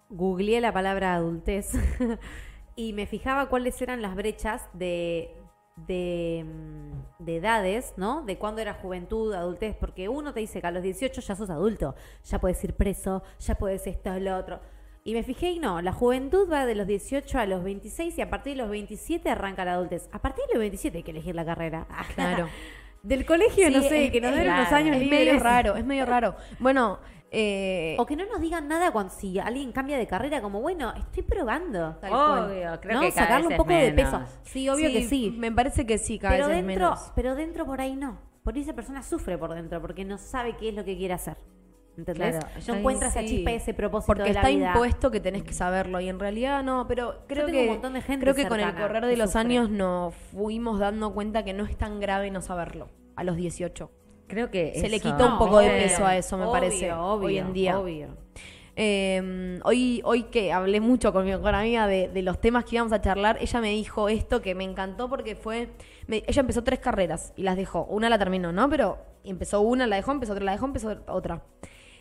[0.10, 1.72] googleé la palabra adultez
[2.76, 5.36] y me fijaba cuáles eran las brechas de,
[5.88, 8.24] de, mm, de edades, ¿no?
[8.24, 11.50] De cuándo era juventud, adultez, porque uno te dice que a los 18 ya sos
[11.50, 14.60] adulto, ya puedes ir preso, ya puedes esto, lo otro.
[15.10, 18.22] Y me fijé y no, la juventud va de los 18 a los 26 y
[18.22, 20.08] a partir de los 27 arranca la adultez.
[20.12, 21.88] A partir de los 27 hay que elegir la carrera.
[22.14, 22.48] Claro.
[23.02, 25.26] Del colegio, no sé, es- que nos den unos años Es libres.
[25.26, 26.36] medio raro, es medio raro.
[26.60, 27.00] Bueno,
[27.32, 30.94] eh, O que no nos digan nada cuando si alguien cambia de carrera, como bueno,
[30.96, 31.96] estoy probando.
[32.02, 32.52] Tal cual.
[32.52, 33.02] Obvio, creo ¿no?
[33.02, 34.22] que cada Sacarle vez un poco de peso.
[34.44, 35.34] Sí, obvio que sí.
[35.36, 37.12] Me parece que sí, cada Pero vez dentro, menos.
[37.16, 38.20] pero dentro por ahí no.
[38.44, 41.16] Por ahí esa persona sufre por dentro porque no sabe qué es lo que quiere
[41.16, 41.36] hacer.
[42.00, 42.38] ¿Entendés?
[42.38, 43.28] Claro, no yo- encuentra esa Sí.
[43.28, 44.68] chispa, ese propósito Porque de la está vida.
[44.68, 48.02] impuesto que tenés que saberlo y en realidad no, pero creo que un montón de
[48.02, 49.42] gente creo que con el correr de los sufre.
[49.42, 53.92] años nos fuimos dando cuenta que no es tan grave no saberlo a los 18.
[54.28, 57.28] Creo que Se le quitó un poco de peso a eso, me Obvio, parece, obvio,
[57.28, 57.78] hoy en día.
[57.80, 58.08] Obvio.
[58.76, 62.76] Eh, hoy, hoy que hablé mucho con mi mejor amiga de, de los temas que
[62.76, 65.70] íbamos a charlar, ella me dijo esto que me encantó porque fue.
[66.08, 67.84] me- ella empezó tres carreras y las dejó.
[67.86, 68.70] Una la terminó, ¿no?
[68.70, 71.42] Pero empezó una, la dejó, empezó otra, la dejó, empezó otra.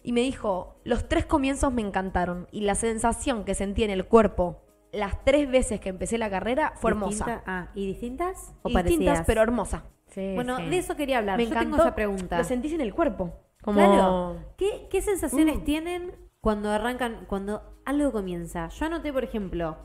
[0.03, 4.07] Y me dijo: Los tres comienzos me encantaron y la sensación que sentí en el
[4.07, 7.25] cuerpo las tres veces que empecé la carrera fue hermosa.
[7.27, 9.23] Distinta- ah, ¿y distintas o distintas, parecidas?
[9.27, 9.85] pero hermosa.
[10.07, 10.65] Sí, Bueno, sí.
[10.71, 11.37] de eso quería hablar.
[11.37, 11.71] Me Yo encantó.
[11.73, 12.39] tengo esa pregunta.
[12.39, 13.35] Lo sentís en el cuerpo.
[13.63, 13.79] Como...
[13.79, 14.37] Claro.
[14.57, 15.65] ¿Qué, qué sensaciones Mm.
[15.65, 18.69] tienen cuando arrancan, cuando algo comienza?
[18.69, 19.77] Yo anoté, por ejemplo,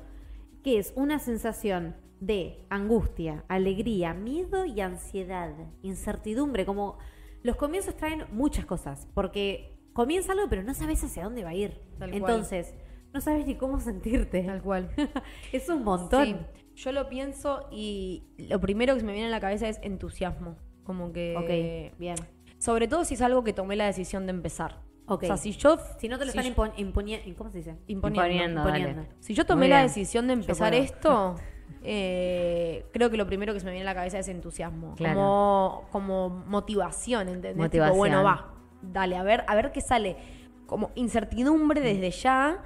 [0.63, 6.97] que es una sensación de angustia, alegría, miedo y ansiedad, incertidumbre, como
[7.41, 11.53] los comienzos traen muchas cosas, porque comienza algo pero no sabes hacia dónde va a
[11.55, 11.79] ir.
[11.99, 12.13] Tal cual.
[12.13, 12.73] Entonces,
[13.13, 14.43] no sabes ni cómo sentirte.
[14.43, 14.89] Tal cual.
[15.51, 16.25] es un montón.
[16.25, 16.35] Sí,
[16.75, 20.57] yo lo pienso y lo primero que se me viene a la cabeza es entusiasmo.
[20.83, 21.91] Como que.
[21.93, 22.15] Ok, bien.
[22.57, 24.81] Sobre todo si es algo que tomé la decisión de empezar.
[25.05, 25.23] Ok.
[25.23, 25.77] O sea, si yo.
[25.99, 27.77] Si no te lo si están yo- imponiendo, ¿cómo se dice?
[27.87, 28.61] imponiendo.
[28.61, 29.05] Imponiendo.
[29.19, 31.35] Si yo tomé la decisión de empezar esto,
[31.83, 34.95] eh, creo que lo primero que se me viene a la cabeza es entusiasmo.
[34.95, 35.19] Claro.
[35.19, 37.53] Como, como motivación, ¿entendés?
[37.53, 37.97] Tipo, Motivación.
[37.97, 38.53] bueno, va,
[38.91, 40.17] dale, a ver, a ver qué sale.
[40.65, 42.63] Como incertidumbre desde ya,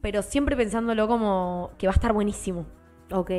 [0.00, 2.66] pero siempre pensándolo como que va a estar buenísimo.
[3.10, 3.30] Ok.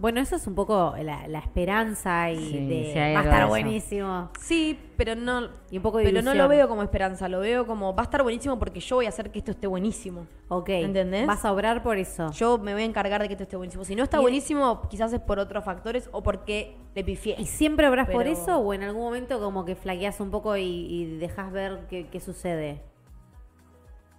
[0.00, 3.46] Bueno, eso es un poco la, la esperanza y Sí, de sí, va a estar
[3.48, 4.30] buenísimo.
[4.40, 5.48] Sí, pero no.
[5.70, 8.04] Y un poco de Pero no lo veo como esperanza, lo veo como va a
[8.04, 10.26] estar buenísimo porque yo voy a hacer que esto esté buenísimo.
[10.48, 10.70] Ok.
[10.70, 11.26] ¿Entendés?
[11.26, 12.30] Vas a obrar por eso.
[12.32, 13.84] Yo me voy a encargar de que esto esté buenísimo.
[13.84, 17.36] Si no está Y- buenísimo, quizás es por otros factores o porque le pifié.
[17.38, 20.62] ¿Y siempre obras por eso o en algún momento como que flaqueas un poco y,
[20.62, 22.80] y dejas ver qué, qué sucede?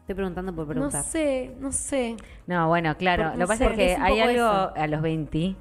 [0.02, 1.04] Estoy preguntando por No preguntar.
[1.04, 2.18] sé, no sé.
[2.46, 3.24] No, bueno, claro.
[3.26, 4.74] Lo no que pasa es que hay algo eso.
[4.76, 5.56] a los 20.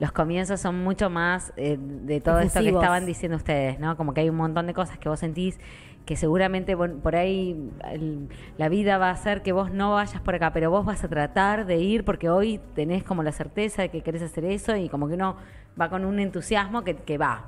[0.00, 3.96] Los comienzos son mucho más eh, de todo esto que estaban diciendo ustedes, ¿no?
[3.96, 5.58] Como que hay un montón de cosas que vos sentís
[6.04, 8.28] que seguramente por ahí el-
[8.58, 11.08] la vida va a hacer que vos no vayas por acá, pero vos vas a
[11.08, 14.88] tratar de ir porque hoy tenés como la certeza de que querés hacer eso y
[14.90, 15.36] como que uno
[15.80, 17.46] va con un entusiasmo que, que va.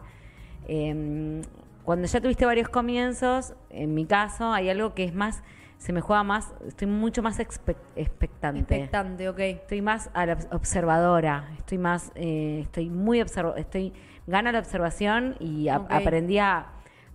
[0.68, 1.42] Eh,
[1.84, 5.42] cuando ya tuviste varios comienzos, en mi caso hay algo que es más,
[5.78, 8.60] se me juega más, estoy mucho más expe- expectante.
[8.76, 9.38] Expectante, ok.
[9.40, 13.92] Estoy más a la obs- observadora, estoy más, eh, estoy muy observo, estoy,
[14.26, 16.66] gano la observación y a- aprendí a,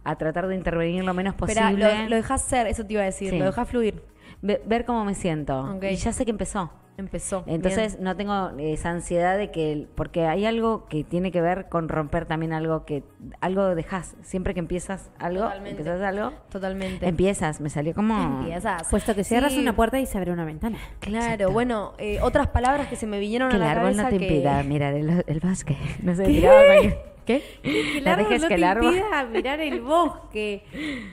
[0.04, 1.72] a tratar de intervenir lo menos posible.
[2.04, 3.40] lo, lo dejas ser, eso te iba a decir, Sí.
[3.40, 4.04] lo dejas fluir.
[4.42, 5.78] Ve- ver cómo me siento.
[5.82, 6.72] Y ya sé que empezó.
[7.02, 7.44] Empezó.
[7.48, 11.68] Entonces no tengo esa ansiedad de que, el- porque hay algo que tiene que ver
[11.70, 13.04] con romper también algo que,
[13.42, 14.16] algo dejas.
[14.22, 15.70] Siempre que empiezas algo, Totalmente.
[15.82, 16.32] empiezas algo.
[16.50, 17.08] Totalmente.
[17.08, 17.60] empiezas.
[17.62, 18.14] Me salió como...
[18.42, 18.88] Empiezas.
[18.90, 20.78] Puesto que cierras Sí, una puerta y se abre una ventana.
[21.00, 24.04] Claro, bueno, eh, otras palabras que se me vinieron Que a el la árbol cabeza
[24.04, 24.26] no te que...
[24.26, 25.76] impida mirar el, el bosque.
[26.04, 27.44] No sé, tiraba cualquier- ¿Qué?
[27.62, 30.64] Que No dejes no que el te árbol- impida mirar el bosque.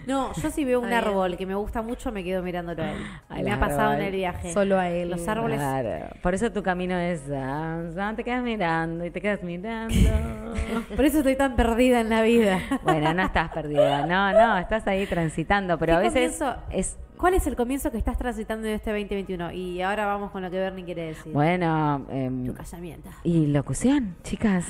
[0.06, 2.98] No, yo si veo un árbol que me gusta mucho, me quedo mirándolo a él.
[3.28, 4.04] Al me ha pasado en árbol.
[4.06, 4.52] el viaje.
[4.52, 5.10] Solo a él.
[5.10, 5.58] Los árboles.
[5.58, 6.06] Claro.
[6.22, 7.22] Por eso tu camino es...
[7.34, 9.94] ah, ah, te quedas mirando y te quedas mirando.
[10.96, 12.60] Por eso estoy tan perdida en la vida.
[12.82, 14.06] bueno, no estás perdida.
[14.06, 15.78] No, no, estás ahí transitando.
[15.78, 16.96] Pero a ¿Qué veces comienzo- es...
[17.18, 19.50] ¿Cuál es el comienzo que estás transitando en este 2021?
[19.52, 21.32] Y ahora vamos con lo que Bernie quiere decir.
[21.32, 22.06] Bueno...
[22.10, 23.08] em, Tu casamiento.
[23.24, 24.64] y locución, chicas.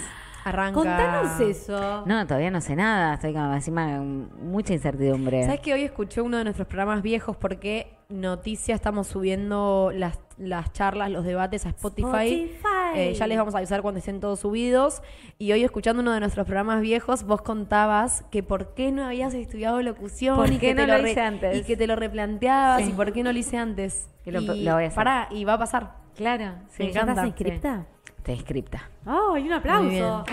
[0.49, 0.75] Arranca.
[0.75, 2.05] Contanos eso.
[2.07, 3.15] No, todavía no sé nada.
[3.15, 5.45] Estoy como encima mucha incertidumbre.
[5.45, 10.73] ¿Sabes que hoy escuché uno de nuestros programas viejos porque Noticia estamos subiendo las, las
[10.73, 12.07] charlas, los debates a Spotify.
[12.07, 12.65] Spotify.
[12.95, 15.03] Eh, ya les vamos a avisar cuando estén todos subidos.
[15.39, 19.35] Y hoy escuchando uno de nuestros programas viejos, vos contabas que por qué no habías
[19.35, 21.59] estudiado locución ¿Por y qué que no lo hice antes?
[21.59, 22.89] Y que te lo replanteabas Sí.
[22.89, 24.09] y por qué no lo hice antes.
[24.25, 24.95] Que lo- y lo voy a hacer.
[24.97, 25.97] pará, y va a pasar.
[26.17, 26.85] Claro, sí.
[26.85, 27.13] Me ¿Ya encanta.
[27.13, 27.87] estás inscripta?
[28.29, 28.91] Estoy inscripta.
[29.07, 30.25] ¡Ay, un Muy aplauso!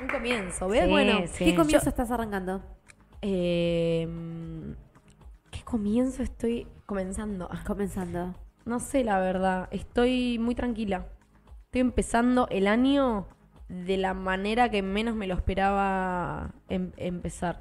[0.00, 0.84] Un comienzo, ¿ves?
[0.84, 1.44] Sí, bueno, sí.
[1.44, 2.62] ¿Qué comienzo Yo- estás arrancando?
[3.20, 4.08] eh,
[5.50, 7.50] ¿qué comienzo estoy comenzando?
[7.66, 8.34] Comenzando.
[8.64, 9.68] No sé, la verdad.
[9.70, 11.06] Estoy muy tranquila.
[11.66, 13.26] Estoy empezando el año
[13.68, 17.60] de la manera que menos me lo esperaba em- empezar.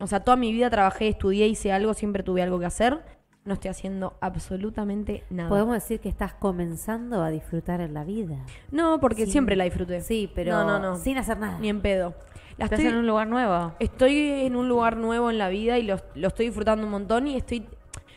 [0.00, 3.04] O sea, toda mi vida trabajé, estudié, hice algo, siempre tuve algo que hacer.
[3.48, 5.48] No estoy haciendo absolutamente nada.
[5.48, 8.36] Podemos decir que estás comenzando a disfrutar en la vida.
[8.70, 9.32] No, porque Sí.
[9.32, 10.02] siempre la disfruté.
[10.02, 10.96] Sí, pero No, no, no.
[10.98, 11.58] sin hacer nada.
[11.58, 12.14] Ni en pedo.
[12.58, 13.72] La Estás estoy, en un lugar nuevo.
[13.80, 17.26] estoy en un lugar nuevo en la vida y lo, lo estoy disfrutando un montón
[17.26, 17.66] y estoy...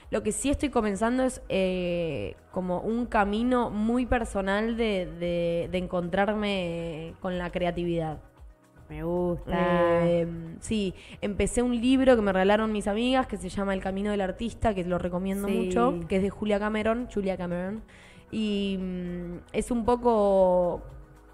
[0.10, 5.78] Lo que sí estoy comenzando es eh, como un camino muy personal de, de- de
[5.78, 8.18] encontrarme con la creatividad.
[8.92, 9.54] Me gusta.
[10.06, 10.28] Eh,
[10.60, 14.20] sí, empecé un libro que me regalaron mis amigas que se llama El Camino del
[14.20, 15.54] Artista, que lo recomiendo Sí.
[15.54, 17.84] mucho, que es de Julia Cameron, Julia Cameron.
[18.32, 20.82] Y mm, es un poco,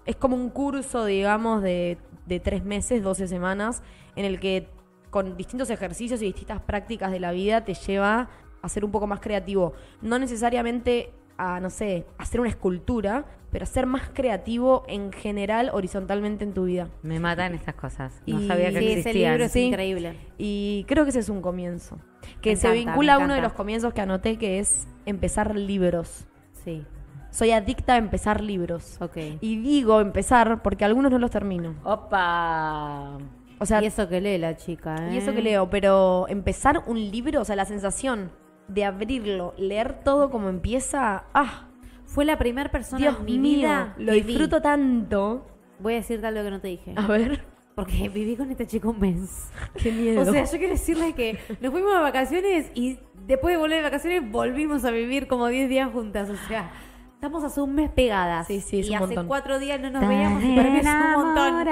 [0.06, 3.82] es como un curso, digamos, de, de tres meses, 12 semanas,
[4.14, 4.68] en el que
[5.10, 8.28] con distintos ejercicios y distintas prácticas de la vida te lleva
[8.62, 9.72] a ser un poco más creativo.
[10.00, 15.70] No necesariamente a, no sé, hacer una escultura, pero a ser más creativo en general,
[15.72, 16.88] horizontalmente en tu vida.
[17.02, 18.20] Me matan estas cosas.
[18.26, 19.32] No Y- sabía que sí, ese existían.
[19.32, 19.60] libro es Sí.
[19.66, 20.16] increíble.
[20.36, 21.98] Y creo que ese es un comienzo.
[22.42, 25.54] Que Me se encanta, vincula a uno de los comienzos que anoté, que es empezar
[25.56, 26.26] libros.
[26.64, 26.84] Sí,
[27.30, 28.96] Soy adicta a empezar libros.
[29.00, 29.16] ok.
[29.40, 31.74] Y digo empezar porque algunos no los termino.
[31.84, 33.18] Opa.
[33.60, 35.14] O sea, y eso que lee la chica, ¿eh?
[35.14, 38.30] y eso que leo, pero empezar un libro, o sea, la sensación
[38.68, 41.64] de abrirlo, leer todo como empieza, ah,
[42.04, 45.46] Fue la primera persona Dios en mi mío, vida lo disfruto tanto.
[45.80, 46.94] Voy a decirte algo que no te dije.
[46.96, 49.50] A ver, Porque viví con este chico un mes.
[49.82, 50.22] qué miedo.
[50.22, 53.82] O sea, yo quiero decirles que nos fuimos de vacaciones y después de volver de
[53.82, 56.28] vacaciones volvimos a vivir como 10 días juntas.
[56.30, 56.70] O sea,
[57.14, 58.46] estamos hace un mes pegadas.
[58.46, 59.26] Sí, sí, es y un hace montón.
[59.28, 61.64] cuatro días no nos veíamos y para mí es un montón.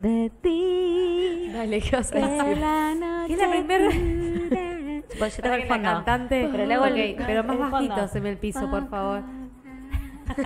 [0.00, 1.50] de ti.
[1.52, 2.58] Dale, ¿qué vas a de decir?
[2.58, 3.88] la noche ¿Qué es la primera?
[5.30, 5.30] Pura.
[5.30, 5.88] Pues Para el fondo.
[5.90, 6.48] cantante.
[6.50, 9.22] Pero le hago el- pero más el bajito, se me el piso, por favor.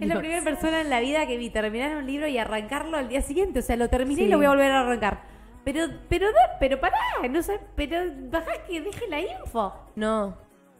[0.00, 3.08] Es la primera persona en la vida que vi terminar un libro y arrancarlo al
[3.10, 3.58] día siguiente.
[3.58, 5.20] O sea, lo terminé y lo voy a volver a arrancar.
[5.62, 6.26] Pero, pero,
[6.58, 6.96] pero pará,
[7.30, 7.98] no sé, pero
[8.30, 9.74] bajá que deje la info.
[9.96, 10.38] No,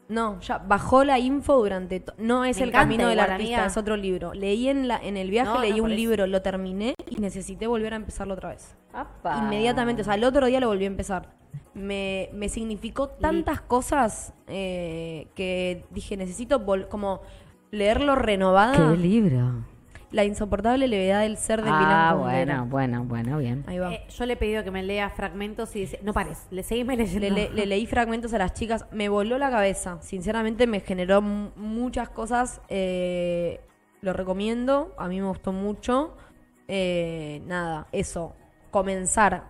[0.09, 2.01] no, ya bajó la info durante...
[2.01, 3.67] to- No es Me el camino del artista, amiga.
[3.67, 4.33] es otro libro.
[4.33, 5.97] Leí en, la, en el viaje, No, leí no, un eso.
[5.99, 8.75] libro, lo terminé y necesité volver a empezarlo otra vez.
[8.95, 9.37] Apa.
[9.37, 11.29] Inmediatamente, o sea, el otro día lo volví a empezar.
[11.75, 17.21] Me, me significó tantas cosas eh, que dije, necesito como
[17.71, 18.91] leerlo renovada.
[18.93, 19.65] ¿Qué libro?
[20.11, 23.63] La insoportable levedad del ser de Ah, Milán bueno, bueno, bueno, bien.
[23.69, 23.93] Ahí va.
[23.95, 26.97] Eh, yo le he pedido que me lea fragmentos y dice, no pares, le seguime
[26.97, 27.21] leyendo.
[27.29, 29.99] Le, le- le leí fragmentos a las chicas, me voló la cabeza.
[30.03, 32.61] Sinceramente me generó muchas cosas.
[32.69, 33.61] eh,
[34.03, 36.17] lo recomiendo, a mí me gustó mucho.
[36.67, 38.35] Eh, nada, eso.
[38.73, 39.50] Comenzar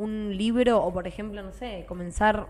[0.00, 2.48] un libro o, por ejemplo, no sé, comenzar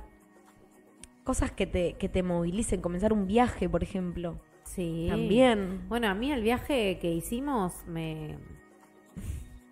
[1.24, 2.80] cosas que te, que te movilicen.
[2.80, 4.40] Comenzar un viaje, por ejemplo.
[4.64, 5.06] Sí.
[5.08, 5.82] También.
[5.88, 8.38] Bueno, a mí el viaje que hicimos me,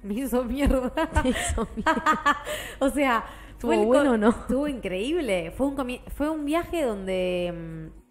[0.02, 0.92] me hizo mierda.
[1.24, 1.68] Eso,
[2.80, 4.28] o sea, ¿Estuvo el co- bueno o no?
[4.30, 5.52] Estuvo increíble.
[5.52, 7.52] Fue un, fue un viaje donde
[7.92, 8.07] mm,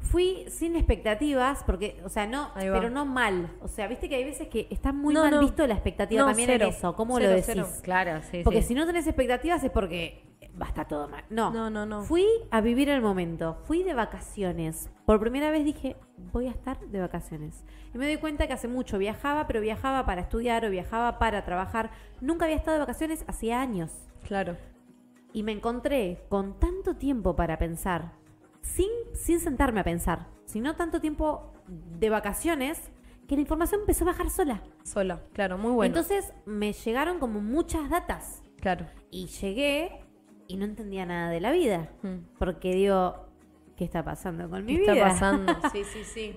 [0.00, 3.50] fui sin expectativas, porque, o sea, no, pero no mal.
[3.62, 5.40] O sea, viste que hay veces que está muy No, mal no.
[5.40, 6.64] visto la expectativa No, también cero.
[6.66, 6.94] en eso.
[6.96, 7.46] ¿Cómo Cero, lo decís?
[7.46, 7.68] cero.
[7.82, 8.68] Claro, sí, Porque sí.
[8.68, 10.24] si no tenés expectativas es porque
[10.60, 11.24] va a estar todo mal.
[11.30, 11.50] No.
[11.52, 12.02] No, no, no.
[12.02, 13.58] Fui a vivir el momento.
[13.64, 14.90] Fui de vacaciones.
[15.06, 15.96] Por primera vez dije,
[16.32, 17.64] voy a estar de vacaciones.
[17.94, 21.44] Y me doy cuenta que hace mucho viajaba, pero viajaba para estudiar o viajaba para
[21.44, 21.90] trabajar.
[22.20, 23.92] Nunca había estado de vacaciones hacía años.
[24.26, 24.56] Claro.
[25.32, 28.12] Y me encontré con tanto tiempo para pensar,
[28.62, 32.90] sin, sin sentarme a pensar, sino tanto tiempo de vacaciones,
[33.28, 34.62] que la información empezó a bajar sola.
[34.82, 35.86] Sola, claro, muy bueno.
[35.96, 38.42] Entonces me llegaron como muchas datas.
[38.60, 38.86] claro.
[39.12, 40.04] Y llegué
[40.48, 41.90] y no entendía nada de la vida.
[42.02, 42.36] Mm.
[42.38, 43.28] Porque digo,
[43.76, 44.92] ¿qué está pasando con mi ¿Qué vida?
[44.94, 45.52] está pasando?
[45.72, 46.36] Sí, sí, sí.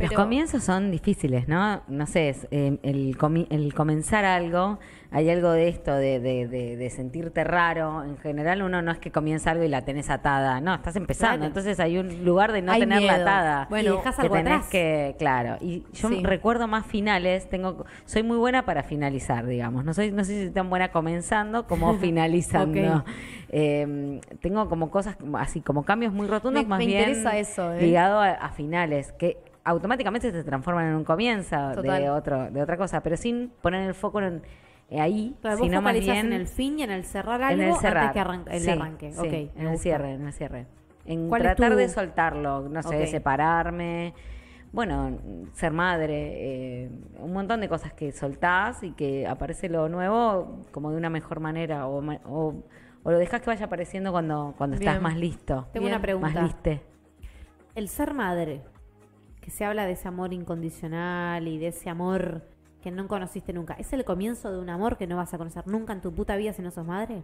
[0.00, 1.82] Los comienzos son difíciles, ¿no?
[1.88, 4.78] No sé, es, eh, el, comi- el comenzar algo,
[5.12, 8.04] hay algo de esto, de, de- de- de sentirte raro.
[8.04, 11.36] En general uno no es que comienza algo y la tenés atada, no, estás empezando.
[11.38, 11.46] Claro.
[11.46, 13.22] Entonces hay un lugar de no Hay tenerla miedo.
[13.28, 13.66] atada.
[13.68, 14.68] Bueno, Y dejás que algo tenés atrás.
[14.70, 15.56] que, claro.
[15.60, 16.22] Y yo Sí.
[16.22, 19.84] recuerdo más finales, tengo, soy muy buena para finalizar, digamos.
[19.84, 23.04] No soy, no sé si soy tan buena comenzando como finalizando.
[23.48, 27.72] Eh, tengo como cosas así, como cambios muy rotundos, Me- más me bien interesa eso,
[27.72, 27.80] ¿eh?
[27.82, 32.02] ligado a, a finales, que automáticamente se transforman en un comienzo Total.
[32.02, 34.42] de otro, de otra cosa, pero sin poner el foco en
[34.88, 37.62] eh, ahí, Claro, vos sino más bien en el fin y en el cerrar algo
[37.62, 37.96] en el cerrar.
[38.04, 39.12] antes que arranque, el Sí, arranque.
[39.12, 39.82] sí, en el gusta.
[39.82, 40.66] cierre, en el cierre.
[41.04, 43.06] En ¿Cuál es tratar de soltarlo, no sé, Ok.
[43.08, 44.14] separarme.
[44.72, 45.18] Bueno,
[45.54, 50.90] ser madre, eh, un montón de cosas que soltás y que aparece lo nuevo como
[50.92, 52.54] de una mejor manera o, o,
[53.02, 55.66] o lo dejas que vaya apareciendo cuando, cuando estás más listo.
[55.72, 55.94] Tengo Bien.
[55.96, 56.28] una pregunta.
[56.34, 56.82] Más liste.
[57.74, 58.62] El ser madre,
[59.40, 62.42] que se habla de ese amor incondicional y de ese amor
[62.82, 65.66] que no conociste nunca, ¿es el comienzo de un amor que no vas a conocer
[65.66, 67.22] nunca en tu puta vida si no sos madre?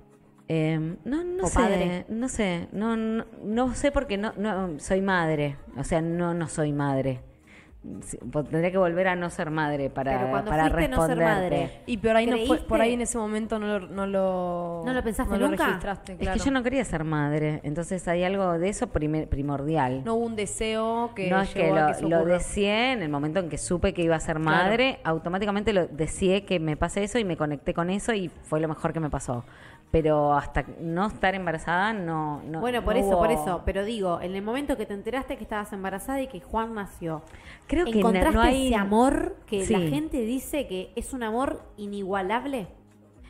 [0.49, 2.07] Eh, no, no sé, padre.
[2.09, 6.49] no sé, no, no, no sé porque no, no soy madre, o sea, no, no
[6.49, 7.21] soy madre.
[8.03, 11.07] Sí, po- Tendría que volver a no ser madre para, Pero cuando para fuiste no
[11.07, 11.57] ser responderte.
[11.61, 13.87] madre, Y por ahí, no fue, por ahí en ese momento no lo...
[13.89, 15.67] No lo, ¿No lo pensaste no lo nunca?
[15.67, 20.03] registraste, Es que yo no quería ser madre, entonces hay algo de eso primer- primordial.
[20.05, 23.41] No hubo un deseo que no es que lo, que lo deseé en el momento
[23.41, 27.19] en que supe que iba a ser madre, automáticamente lo deseé que me pase eso
[27.19, 29.45] y me conecté con eso y fue lo mejor que me pasó.
[29.93, 32.43] Pero hasta no estar embarazada no...
[32.45, 33.63] no bueno, por no eso, hubo- por eso.
[33.65, 37.23] Pero digo, en el momento que te enteraste que estabas embarazada y que Juan nació,
[37.67, 38.67] Creo que no- ¿encontraste no hay...
[38.67, 42.69] ese amor que la gente dice que es un amor inigualable?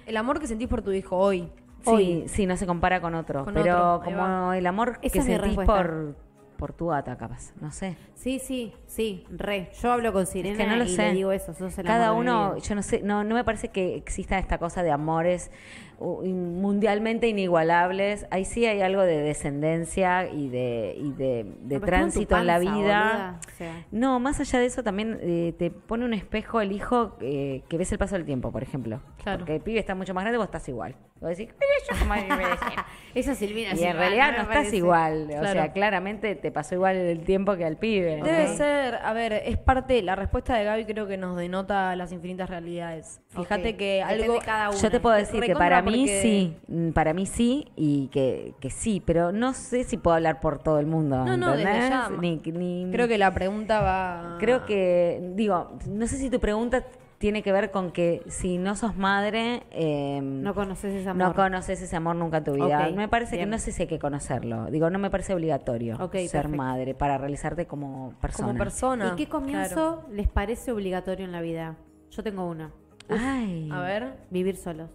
[0.06, 1.48] El amor que sentís por tu hijo hoy.
[1.82, 2.24] Sí, Hoy.
[2.26, 3.44] sí, no se compara con otro.
[3.44, 6.16] Con pero otro, como el amor Esa que sentís por,
[6.56, 7.52] por tu gata, capaz.
[7.60, 7.96] No sé.
[8.14, 9.70] Sí, sí, sí, re.
[9.80, 11.08] Yo hablo con Sirena que no lo y sé.
[11.08, 13.68] le digo eso, sos el Cada amor uno, yo no sé, no, no me parece
[13.68, 15.52] que exista esta cosa de amores
[16.00, 18.26] mundialmente inigualables.
[18.30, 22.36] Ahí sí hay algo de descendencia y de, y de, de No, estuvo en tránsito
[22.38, 23.40] en la panza, vida.
[23.46, 27.16] O sea, No, más allá de eso también eh, te pone un espejo el hijo
[27.20, 29.00] eh, que ves el paso del tiempo, por ejemplo.
[29.22, 29.38] Claro.
[29.40, 30.94] Porque el pibe está mucho más grande, vos estás igual.
[31.20, 32.86] Vos decís, "Pero yo como me decía".
[33.14, 34.76] Esa Silvina Y en realidad me no estás parece.
[34.76, 35.22] igual.
[35.24, 35.52] O Claro.
[35.52, 38.16] sea, claramente te pasó igual el tiempo que al pibe.
[38.22, 38.56] Debe ¿no?
[38.56, 42.50] ser, a ver, es parte, la respuesta de Gaby creo que nos denota las infinitas
[42.50, 43.20] realidades.
[43.30, 44.38] Fíjate Ok, que depende algo...
[44.44, 44.78] cada uno.
[44.78, 48.08] Yo te puedo decir que Recontra para mí porque- sí, mm, para mí sí y
[48.08, 51.24] que, que sí, pero no sé si puedo hablar por todo el mundo.
[51.24, 51.90] No, no, desde ¿entendés?
[51.90, 52.10] ya.
[52.20, 54.36] Ni- ni- Creo que la pregunta va...
[54.38, 56.84] Creo que, digo, no sé si tu pregunta
[57.18, 61.28] tiene que ver con que si no sos madre, eh, No conoces ese amor.
[61.28, 62.88] no conoces ese amor nunca en tu vida.
[62.88, 63.48] Ok, me parece bien.
[63.48, 64.66] que no sé si hay que conocerlo.
[64.66, 66.48] Digo, no me parece obligatorio ser perfecto.
[66.50, 68.48] madre para realizarte como persona.
[68.48, 69.12] Como persona.
[69.14, 70.04] ¿Y qué comienzo claro.
[70.12, 71.76] les parece obligatorio en la vida?
[72.10, 72.70] Yo tengo uno.
[73.08, 74.90] Ay, A ver, Vivir solos.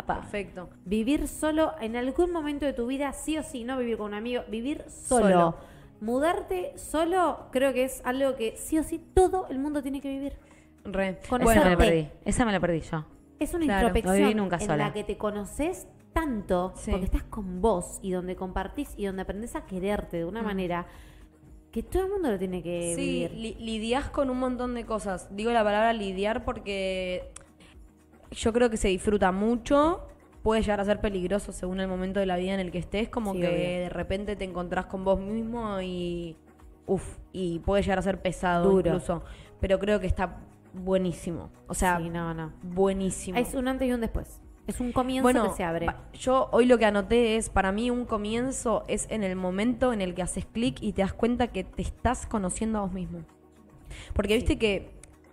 [0.00, 0.70] Perfecto.
[0.86, 4.14] Vivir solo en algún momento de tu vida, sí o sí, no vivir con un
[4.14, 5.26] amigo, vivir solo.
[5.28, 5.54] Solo.
[6.00, 10.08] Mudarte solo, creo que es algo que sí o sí todo el mundo tiene que
[10.08, 10.32] vivir.
[10.84, 11.18] Re.
[11.28, 12.08] Con Esa esa me la perdí.
[12.24, 13.04] Esa me la perdí yo.
[13.38, 16.90] Es una Claro, introspección no en la que te conoces tanto, Sí.
[16.90, 20.86] porque estás con vos y donde compartís y donde aprendes a quererte de una manera
[21.70, 23.32] que todo el mundo lo tiene que Sí, vivir.
[23.32, 25.28] li- lidias con un montón de cosas.
[25.34, 27.32] Digo la palabra lidiar porque
[28.32, 30.06] yo creo que se disfruta mucho.
[30.42, 33.08] Puede llegar a ser peligroso según el momento de la vida en el que estés.
[33.08, 33.58] Como Sí, que obvio.
[33.58, 36.36] de repente te encontrás con vos mismo y.
[36.86, 38.88] Uf, y puede llegar a ser pesado Duro.
[38.88, 39.22] incluso.
[39.60, 40.38] Pero creo que está
[40.74, 41.50] buenísimo.
[41.68, 42.52] O sea, Sí, no, no.
[42.62, 43.38] buenísimo.
[43.38, 44.40] Es un antes y un después.
[44.66, 45.86] Es un comienzo Bueno, que se abre.
[46.14, 50.00] yo hoy lo que anoté es, para mí un comienzo es en el momento en
[50.00, 53.20] el que haces clic y te das cuenta que te estás conociendo a vos mismo.
[54.12, 54.90] Porque viste que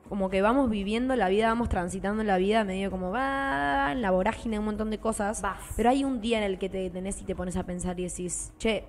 [0.09, 4.09] como que vamos viviendo la vida, vamos transitando la vida medio como va en la
[4.11, 5.41] vorágine de un montón de cosas.
[5.41, 5.61] Vas.
[5.77, 8.03] Pero hay un día en el que te detenés y te pones a pensar y
[8.03, 8.85] decís, che,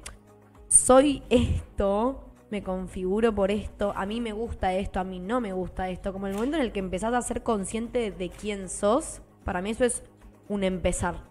[0.68, 5.52] soy esto, me configuro por esto, a mí me gusta esto, a mí no me
[5.52, 6.12] gusta esto.
[6.12, 9.70] Como el momento en el que empezás a ser consciente de quién sos, para mí
[9.70, 10.02] eso es
[10.48, 11.29] un empezar.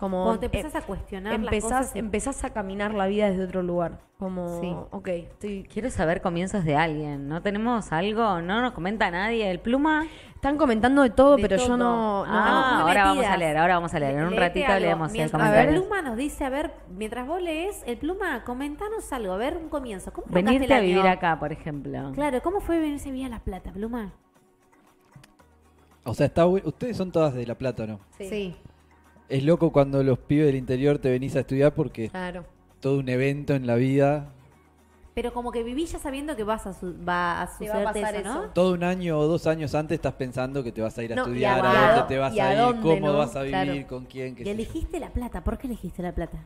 [0.00, 3.28] Como Cuando te eh, empezás a cuestionar las empezás, cosas, empezás a caminar la vida
[3.30, 4.00] desde otro lugar.
[4.18, 4.74] Como, Sí.
[4.90, 5.62] ok, estoy...
[5.64, 7.28] Quiero saber comienzos de alguien.
[7.28, 8.40] ¿No tenemos algo?
[8.40, 9.50] ¿No nos comenta nadie?
[9.50, 10.06] ¿El pluma?
[10.34, 12.24] Están comentando de todo, De pero yo no...
[12.24, 14.14] no- Ah, muy ahora vamos a leer, ahora vamos a leer.
[14.16, 14.80] En un ratito algo.
[14.80, 15.70] leemos el comentario.
[15.70, 19.58] El Pluma nos dice, a ver, mientras vos lees, el Pluma, comentanos algo, a ver,
[19.58, 20.14] un comienzo.
[20.14, 22.12] ¿Cómo Venirte el a vivir acá, por ejemplo.
[22.14, 24.12] Claro, ¿cómo fue venirse a vivir a La Plata, Pluma?
[26.04, 28.00] O sea, está ustedes son todas de La Plata, ¿o ¿no?
[28.18, 28.56] Sí.
[29.30, 32.12] Es loco cuando los pibes del interior te venís a estudiar porque es
[32.80, 34.32] todo un evento en la vida.
[35.14, 37.92] Pero como que vivís ya sabiendo que vas a su- va a Te va a
[37.92, 38.44] sucederte pasar eso, ¿no?
[38.44, 38.50] eso.
[38.52, 41.16] Todo un año o dos años antes estás pensando que te vas a ir a
[41.16, 43.18] No, estudiar, a- dónde te vas a, ir, dónde, cómo ¿no?
[43.18, 43.86] vas a vivir, Claro.
[43.88, 44.54] con quién, qué Y sé yo.
[44.62, 45.44] elegiste La Plata.
[45.44, 46.38] ¿Por qué elegiste La Plata?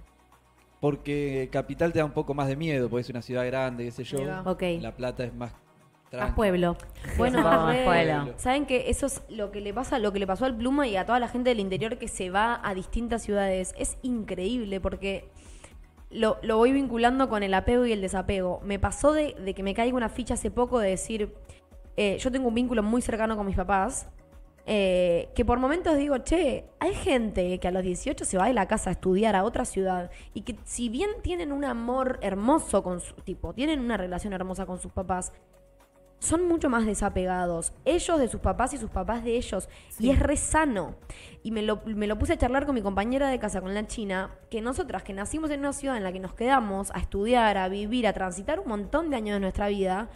[0.81, 3.91] Porque Capital te da un poco más de miedo, porque es una ciudad grande, qué
[3.91, 4.19] sé yo.
[4.45, 4.63] Ok.
[4.81, 5.53] La Plata es más
[6.19, 6.77] Más pueblo.
[7.17, 8.35] Bueno, más pueblo.
[8.37, 10.97] saben que eso es lo que le pasa, lo que le pasó al Pluma y
[10.97, 13.75] a toda la gente del interior que se va a distintas ciudades.
[13.79, 15.29] Es increíble porque
[16.11, 18.61] lo, lo voy vinculando con el apego y el desapego.
[18.65, 21.35] Me pasó de, de que me caiga una ficha hace poco de decir,
[21.97, 24.09] eh, yo tengo un vínculo muy cercano con mis papás.
[24.67, 28.55] eh, que por momentos digo, che, hay gente que a los 18 se va de
[28.55, 32.83] la casa a estudiar a otra ciudad y que si bien tienen un amor hermoso
[32.83, 35.33] con su tipo, tienen una relación hermosa con sus papás,
[36.25, 37.73] son mucho más desapegados.
[37.85, 39.69] Ellos de sus papás y sus papás de ellos.
[39.99, 40.97] Y es re sano.
[41.43, 43.87] Y me lo, me lo puse a charlar con mi compañera de casa, con la
[43.87, 47.57] china, que nosotras que nacimos en una ciudad en la que nos quedamos a estudiar,
[47.59, 50.09] a vivir, a transitar un montón de años de nuestra vida,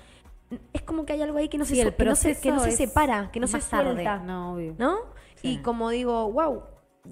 [0.73, 2.61] es como que hay algo ahí que no, Sí, se, que no se, que no
[2.61, 3.93] se separa, que no se tarde.
[3.93, 4.19] suelta.
[4.19, 4.75] No, obvio.
[4.79, 4.97] ¿no?
[5.43, 6.63] Y como digo, wow,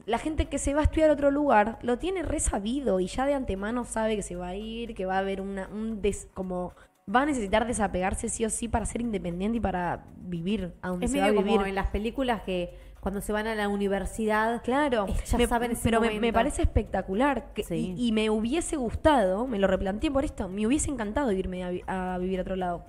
[0.07, 3.07] la gente que se va a estudiar a otro lugar lo tiene re sabido y
[3.07, 6.01] ya de antemano sabe que se va a ir, que va a haber una, un
[6.01, 6.73] des, como
[7.15, 11.07] va a necesitar desapegarse sí o sí para ser independiente y para vivir a donde
[11.07, 11.57] Es se va a medio vivir.
[11.59, 14.61] como en las películas que cuando se van a la universidad.
[14.65, 17.95] Claro, ya me- saben ese pero me, parece espectacular que- Sí.
[17.97, 21.71] y, y me hubiese gustado, me lo replanteé por esto, me hubiese encantado irme a,
[21.71, 22.85] vi- a vivir a otro lado.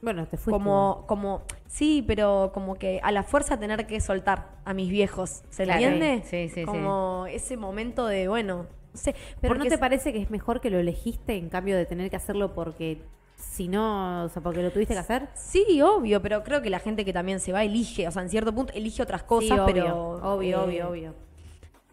[0.00, 0.52] Bueno, te fuiste.
[0.52, 5.42] como, como, sí, pero como que a la fuerza tener que soltar a mis viejos,
[5.50, 5.80] ¿se Claro.
[5.82, 6.22] entiende?
[6.24, 6.64] Sí, sí, sí.
[6.64, 10.60] Como ese momento de, bueno, no sé, Pero ¿no te es- parece que es mejor
[10.60, 13.02] que lo elegiste en cambio de tener que hacerlo porque
[13.40, 15.28] si no, o sea, porque lo tuviste que hacer?
[15.34, 18.28] Sí, obvio, pero creo que la gente que también se va elige, o sea, en
[18.30, 20.12] cierto punto elige otras cosas, Sí, obvio, pero...
[20.34, 21.14] obvio, eh, obvio, obvio.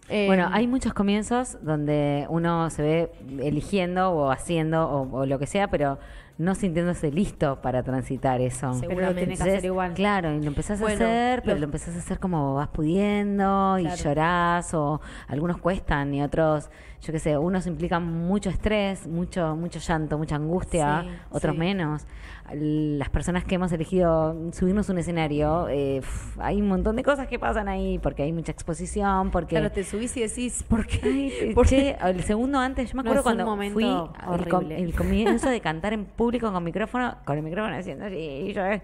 [0.09, 5.39] eh, Bueno, hay muchos comienzos donde uno se ve eligiendo o haciendo o, o lo
[5.39, 5.97] que sea, pero
[6.37, 8.67] no sintiéndose listo para transitar eso.
[8.71, 9.93] Lo tenés que hacer igual.
[9.95, 12.67] Claro, y lo empezás a Bueno, hacer, pero los- lo empezás a hacer como vas
[12.67, 16.69] pudiendo y llorás o algunos cuestan y otros,
[17.01, 21.59] yo qué sé, unos implican mucho estrés, mucho mucho llanto, mucha angustia, Sí, otros sí.
[21.59, 22.05] menos.
[22.53, 27.27] Las personas que hemos elegido subirnos un escenario, eh, pf, hay un montón de cosas
[27.27, 29.57] que pasan ahí porque hay mucha exposición, porque...
[29.57, 31.51] Claro, te subís y decís, ¿por qué?
[31.55, 35.59] ¿Por che, el segundo antes, yo me acuerdo cuando fui el, com- el comienzo de
[35.61, 38.81] cantar en público con micrófono, con el micrófono haciendo así, y yo, eh,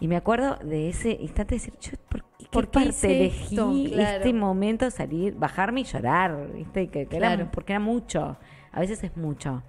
[0.00, 3.54] y me acuerdo de ese instante de decir, yo, ¿por qué, ¿Por qué parte elegí
[3.54, 3.94] esto?
[3.94, 4.16] Claro.
[4.16, 6.88] este momento salir, bajarme y llorar, ¿viste?
[6.88, 8.36] Que, que era- porque era mucho,
[8.72, 9.62] a veces es mucho.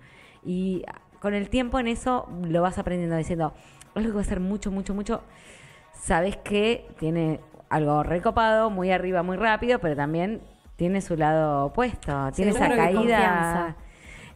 [0.43, 0.83] Y
[1.19, 3.53] con el tiempo en eso lo vas aprendiendo diciendo,
[3.93, 5.21] algo que va a ser mucho, mucho, mucho,
[5.93, 10.41] sabes que tiene algo recopado, muy arriba, muy rápido, pero también
[10.77, 13.75] tiene su lado opuesto, tiene esa caída.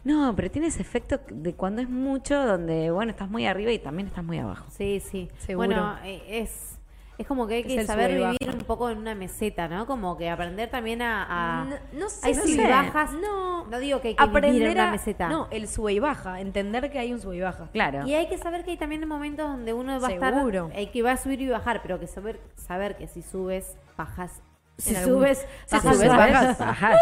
[0.06, 3.78] No, pero tiene ese efecto de cuando es mucho, donde, bueno, estás muy arriba y
[3.80, 4.66] también estás muy abajo.
[4.70, 5.28] Sí, sí.
[5.38, 5.66] Seguro.
[5.66, 6.78] Bueno, eh, es,
[7.18, 9.84] es como que hay que saber vivir un poco en una meseta, ¿no?
[9.86, 11.62] Como que aprender también a...
[11.62, 13.12] a- No, no sé hay sub y bajas.
[13.14, 15.28] No, No digo que hay que vivir en una a- meseta.
[15.28, 17.68] No, el sube y baja, entender que hay un sube y baja.
[17.72, 18.06] Claro.
[18.06, 20.66] Y hay que saber que hay también momentos donde uno va a Seguro.
[20.66, 23.76] estar, hay que va a subir y bajar, pero que saber, saber que si subes,
[23.96, 24.40] bajas,
[24.78, 26.08] si algún- subes, si bajas, subes,
[26.58, 26.98] bajas.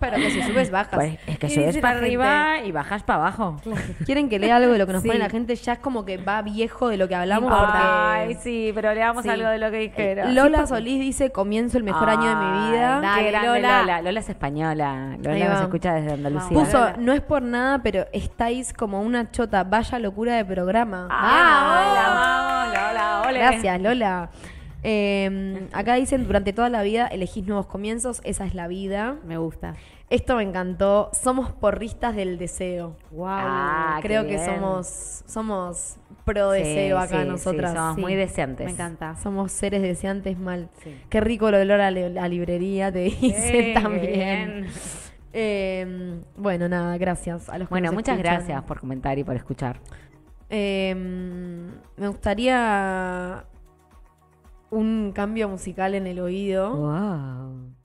[0.00, 0.94] Pero que si subes, bajas.
[0.94, 3.56] Pues es que ¿Qué subes para arriba y bajas para abajo.
[4.06, 5.08] Quieren que lea algo de lo que nos Sí.
[5.08, 7.52] pone la gente, ya es como que va viejo de lo que hablamos.
[7.54, 9.28] Ay, porque sí, pero leamos Sí.
[9.28, 10.34] algo de lo que dijeron.
[10.34, 13.00] Lola Solís dice, comienzo el mejor año de mi vida.
[13.00, 13.80] Dale, Lola.
[13.82, 14.02] Lola.
[14.02, 14.20] Lola.
[14.20, 15.16] es española.
[15.22, 16.48] Lola nos escucha desde Andalucía.
[16.56, 16.68] Vamos.
[16.68, 21.08] Puso, no es por nada, pero estáis como una chota, vaya locura de programa.
[21.10, 23.38] Ah, hola, vamos, Lola, ole.
[23.38, 24.30] Gracias, Lola.
[24.82, 29.16] Eh, acá dicen, durante toda la vida elegís nuevos comienzos, esa es la vida.
[29.26, 29.74] Me gusta.
[30.10, 32.96] Esto me encantó, somos porristas del deseo.
[33.10, 33.26] Wow.
[33.28, 34.46] Ah, Creo qué que bien.
[34.46, 37.72] somos, somos pro Sí, deseo acá sí, nosotras.
[37.72, 38.66] sí, somos Sí, muy deseantes.
[38.66, 39.16] Me encanta.
[39.16, 40.68] Somos seres deseantes mal.
[40.82, 40.96] Sí.
[41.10, 44.12] Qué rico el olor a la, librería, te dicen Sí, también.
[44.12, 44.66] bien.
[45.34, 48.36] Eh, bueno, nada, gracias a los que Bueno, nos muchas escuchan.
[48.38, 49.78] gracias por comentar y por escuchar.
[50.48, 50.94] Eh,
[51.98, 53.44] me gustaría
[54.70, 56.74] un cambio musical en el oído.
[56.74, 57.77] Wow.